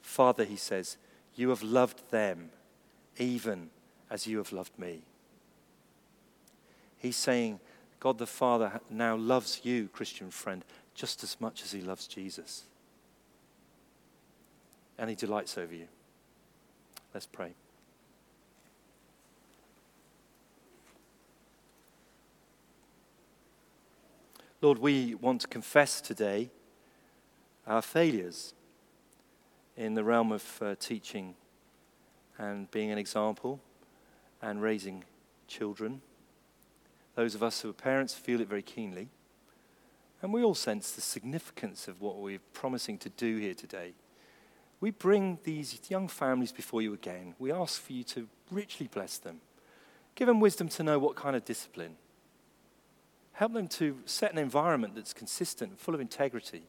Father, 0.00 0.44
he 0.44 0.56
says, 0.56 0.96
you 1.34 1.50
have 1.50 1.62
loved 1.62 2.10
them 2.10 2.50
even 3.18 3.68
as 4.10 4.26
you 4.26 4.38
have 4.38 4.52
loved 4.52 4.78
me. 4.78 5.02
He's 6.96 7.16
saying, 7.16 7.60
God 8.00 8.16
the 8.16 8.26
Father 8.26 8.80
now 8.88 9.16
loves 9.16 9.60
you, 9.64 9.88
Christian 9.88 10.30
friend, 10.30 10.64
just 10.94 11.22
as 11.22 11.38
much 11.40 11.62
as 11.62 11.72
he 11.72 11.82
loves 11.82 12.06
Jesus 12.06 12.64
and 14.98 15.10
He 15.10 15.16
delights 15.16 15.58
over 15.58 15.74
you. 15.74 15.88
Let's 17.12 17.26
pray. 17.26 17.54
Lord, 24.66 24.78
we 24.78 25.14
want 25.14 25.42
to 25.42 25.46
confess 25.46 26.00
today 26.00 26.50
our 27.68 27.80
failures 27.80 28.52
in 29.76 29.94
the 29.94 30.02
realm 30.02 30.32
of 30.32 30.60
uh, 30.60 30.74
teaching 30.80 31.36
and 32.36 32.68
being 32.72 32.90
an 32.90 32.98
example 32.98 33.60
and 34.42 34.60
raising 34.60 35.04
children. 35.46 36.00
Those 37.14 37.36
of 37.36 37.44
us 37.44 37.60
who 37.60 37.70
are 37.70 37.74
parents 37.74 38.12
feel 38.14 38.40
it 38.40 38.48
very 38.48 38.62
keenly. 38.62 39.08
And 40.20 40.32
we 40.32 40.42
all 40.42 40.56
sense 40.56 40.90
the 40.90 41.00
significance 41.00 41.86
of 41.86 42.00
what 42.00 42.16
we're 42.16 42.40
promising 42.52 42.98
to 42.98 43.08
do 43.08 43.36
here 43.36 43.54
today 43.54 43.92
we 44.80 44.90
bring 44.90 45.38
these 45.44 45.78
young 45.88 46.08
families 46.08 46.50
before 46.50 46.82
you 46.82 46.92
again. 46.92 47.36
We 47.38 47.52
ask 47.52 47.80
for 47.80 47.92
you 47.92 48.02
to 48.02 48.26
richly 48.50 48.88
bless 48.88 49.16
them. 49.16 49.42
Give 50.16 50.26
them 50.26 50.40
wisdom 50.40 50.68
to 50.70 50.82
know 50.82 50.98
what 50.98 51.14
kind 51.14 51.36
of 51.36 51.44
discipline. 51.44 51.94
Help 53.36 53.52
them 53.52 53.68
to 53.68 53.98
set 54.06 54.32
an 54.32 54.38
environment 54.38 54.94
that's 54.94 55.12
consistent, 55.12 55.70
and 55.72 55.78
full 55.78 55.94
of 55.94 56.00
integrity. 56.00 56.62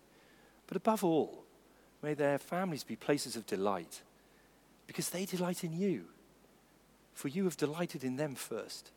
But 0.68 0.76
above 0.76 1.02
all, 1.02 1.46
may 2.04 2.14
their 2.14 2.38
families 2.38 2.84
be 2.84 2.98
places 2.98 3.38
of 3.38 3.46
delight 3.46 4.02
because 4.86 5.10
they 5.10 5.24
delight 5.24 5.64
in 5.64 5.72
you, 5.72 6.06
for 7.14 7.30
you 7.30 7.46
have 7.46 7.56
delighted 7.56 8.04
in 8.04 8.18
them 8.18 8.36
first. 8.36 8.92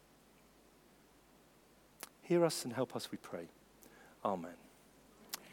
Hear 2.23 2.45
us 2.45 2.65
and 2.65 2.73
help 2.73 2.97
us, 2.97 3.13
we 3.13 3.19
pray. 3.19 3.47
Amen. 4.25 4.51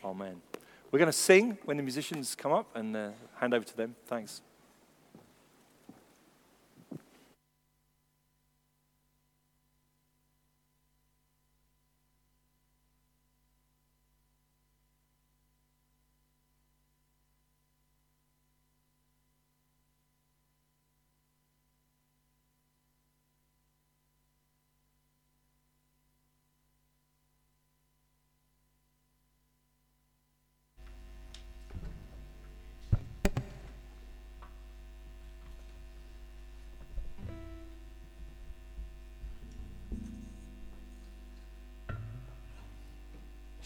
Amen. 0.03 0.41
We're 0.89 0.99
going 0.99 1.11
to 1.11 1.13
sing 1.13 1.59
when 1.65 1.77
the 1.77 1.83
musicians 1.83 2.33
come 2.33 2.51
up 2.51 2.75
and 2.75 2.95
uh, 2.95 3.09
hand 3.35 3.53
over 3.53 3.65
to 3.65 3.77
them. 3.77 3.95
Thanks. 4.07 4.41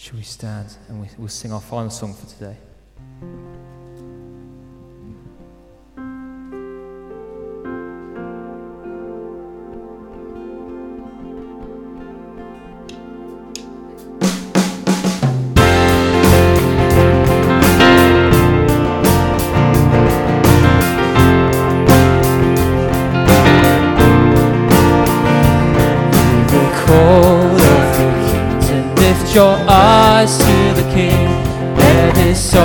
Shall 0.01 0.17
we 0.17 0.23
stand 0.23 0.75
and 0.89 0.99
we, 0.99 1.07
we, 1.15 1.21
will 1.21 1.29
sing 1.29 1.53
our 1.53 1.61
final 1.61 1.91
song 1.91 2.15
for 2.15 2.25
today? 2.25 2.57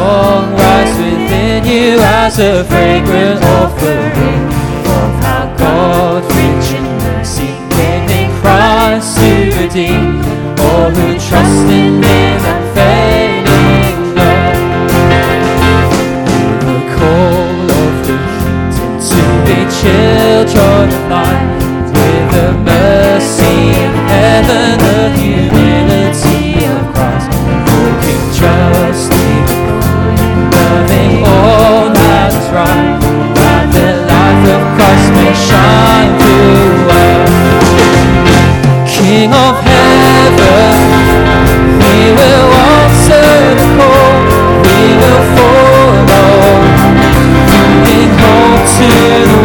Song 0.06 0.52
rise 0.54 0.96
within 0.98 1.64
you 1.64 1.98
as 2.22 2.38
a 2.38 2.64
fragrant 2.70 3.42
offering 3.58 4.42
of 4.98 5.10
how 5.24 5.44
God, 5.62 6.22
rich 6.38 6.68
in 6.78 6.86
mercy, 7.06 7.52
came 7.76 8.08
in 8.20 8.28
Christ 8.40 9.08
to 9.18 9.30
redeem 9.58 10.06
all 10.66 10.90
who 10.96 11.08
trust 11.28 11.66
in 11.80 11.94
Him 12.08 12.40
and 12.52 12.64
failing 12.76 13.98
love. 14.20 14.60
The 16.66 16.78
call 16.94 17.66
of 17.84 17.94
the 18.08 18.18
kingdom 18.38 18.92
to 19.10 19.22
be 19.46 19.58
children 19.80 20.86
of 20.98 21.04
light 21.14 21.45
King 39.26 39.34
of 39.34 39.58
heaven. 39.58 40.86
We 41.82 42.12
will 42.14 42.48
answer 42.70 43.26
the 43.58 43.66
call, 43.76 44.14
we 44.62 44.78
will 45.02 45.24
follow, 45.34 46.30
doing 47.50 48.12
all 48.22 48.56
to 48.76 49.35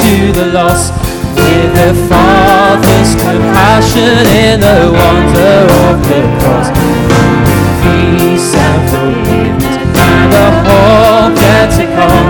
the 0.00 0.46
lost 0.54 0.92
with 1.36 1.74
the 1.74 1.92
Father's 2.08 3.14
compassion 3.14 4.24
in 4.24 4.60
the 4.60 4.88
wonder 4.88 5.68
of 5.84 6.00
the 6.08 6.22
cross. 6.40 6.68
Peace 7.82 8.54
and 8.54 8.82
forgiveness 8.88 9.76
and 10.00 10.32
a 10.32 10.48
hope 10.64 11.36
yet 11.36 11.68
to 11.76 11.84
come. 11.92 12.28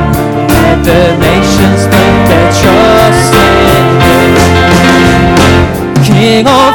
Let 0.48 0.82
the 0.82 1.02
nations 1.22 1.86
put 1.86 2.14
their 2.26 2.50
trust 2.50 3.30
in 3.30 3.86
Him. 4.02 4.32
King 6.02 6.46
of 6.48 6.71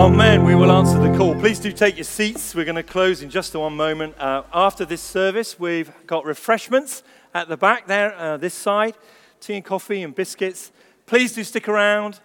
Amen. 0.00 0.44
We 0.44 0.54
will 0.54 0.72
answer 0.72 0.98
the 0.98 1.14
call. 1.14 1.34
Please 1.34 1.58
do 1.58 1.70
take 1.70 1.98
your 1.98 2.04
seats. 2.04 2.54
We're 2.54 2.64
going 2.64 2.74
to 2.76 2.82
close 2.82 3.22
in 3.22 3.28
just 3.28 3.54
one 3.54 3.76
moment. 3.76 4.18
Uh, 4.18 4.44
after 4.50 4.86
this 4.86 5.02
service, 5.02 5.60
we've 5.60 5.92
got 6.06 6.24
refreshments 6.24 7.02
at 7.34 7.50
the 7.50 7.58
back 7.58 7.86
there, 7.86 8.14
uh, 8.14 8.38
this 8.38 8.54
side 8.54 8.94
tea 9.40 9.56
and 9.56 9.64
coffee 9.64 10.02
and 10.02 10.14
biscuits. 10.14 10.72
Please 11.04 11.34
do 11.34 11.44
stick 11.44 11.68
around. 11.68 12.18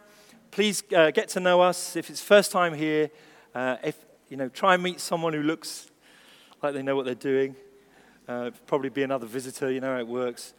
Please 0.51 0.83
uh, 0.95 1.11
get 1.11 1.27
to 1.29 1.41
know 1.41 1.59
us. 1.59 1.97
If 1.97 2.09
it's 2.09 2.21
first 2.21 2.49
time 2.49 2.73
here, 2.73 3.09
uh, 3.53 3.75
if 3.83 3.97
you 4.29 4.37
know, 4.37 4.47
try 4.47 4.75
and 4.75 4.81
meet 4.81 5.01
someone 5.01 5.33
who 5.33 5.43
looks 5.43 5.91
like 6.63 6.73
they 6.73 6.81
know 6.81 6.95
what 6.95 7.03
they're 7.03 7.13
doing. 7.13 7.57
Uh, 8.25 8.51
probably 8.67 8.87
be 8.87 9.03
another 9.03 9.25
visitor. 9.25 9.69
You 9.69 9.81
know 9.81 9.95
how 9.95 9.99
it 9.99 10.07
works. 10.07 10.53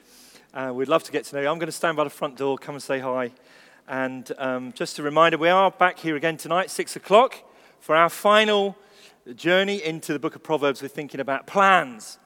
Uh, 0.53 0.71
we'd 0.75 0.89
love 0.89 1.03
to 1.05 1.13
get 1.13 1.25
to 1.25 1.37
know 1.37 1.41
you. 1.41 1.49
I'm 1.49 1.59
going 1.59 1.65
to 1.65 1.73
stand 1.73 1.97
by 1.97 2.05
the 2.05 2.11
front 2.11 2.37
door. 2.37 2.59
Come 2.59 2.75
and 2.75 2.83
say 2.83 2.99
hi. 2.99 3.33
And 3.89 4.33
um, 4.39 4.73
just 4.73 4.99
a 4.99 5.03
reminder, 5.05 5.39
we 5.39 5.49
are 5.49 5.71
back 5.71 6.01
here 6.01 6.17
again 6.17 6.37
tonight, 6.37 6.71
six 6.71 6.97
o'clock, 6.97 7.37
for 7.79 7.95
our 7.95 8.09
final 8.09 8.77
journey 9.37 9.81
into 9.81 10.13
the 10.13 10.19
book 10.19 10.35
of 10.35 10.43
Proverbs. 10.43 10.83
We're 10.83 10.89
thinking 10.89 11.21
about 11.21 11.47
plans, 11.47 12.19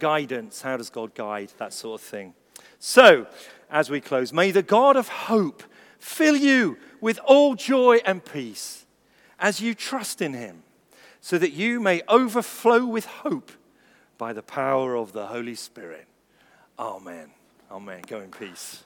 guidance, 0.00 0.62
how 0.62 0.76
does 0.76 0.90
God 0.90 1.14
guide, 1.14 1.52
that 1.58 1.72
sort 1.72 2.00
of 2.00 2.06
thing. 2.06 2.34
So, 2.80 3.28
as 3.70 3.90
we 3.90 4.00
close, 4.00 4.32
may 4.32 4.50
the 4.50 4.62
God 4.62 4.96
of 4.96 5.06
hope 5.06 5.62
fill 6.00 6.36
you 6.36 6.78
with 7.00 7.20
all 7.24 7.54
joy 7.54 7.98
and 8.04 8.24
peace 8.24 8.84
as 9.38 9.60
you 9.60 9.72
trust 9.72 10.20
in 10.20 10.34
him, 10.34 10.64
so 11.20 11.38
that 11.38 11.52
you 11.52 11.78
may 11.78 12.02
overflow 12.08 12.84
with 12.84 13.06
hope 13.06 13.52
by 14.18 14.32
the 14.32 14.42
power 14.42 14.96
of 14.96 15.12
the 15.12 15.28
Holy 15.28 15.54
Spirit. 15.54 16.06
Amen. 16.76 17.30
Amen. 17.70 18.02
Go 18.08 18.20
in 18.20 18.32
peace. 18.32 18.82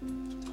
Bye. 0.00 0.49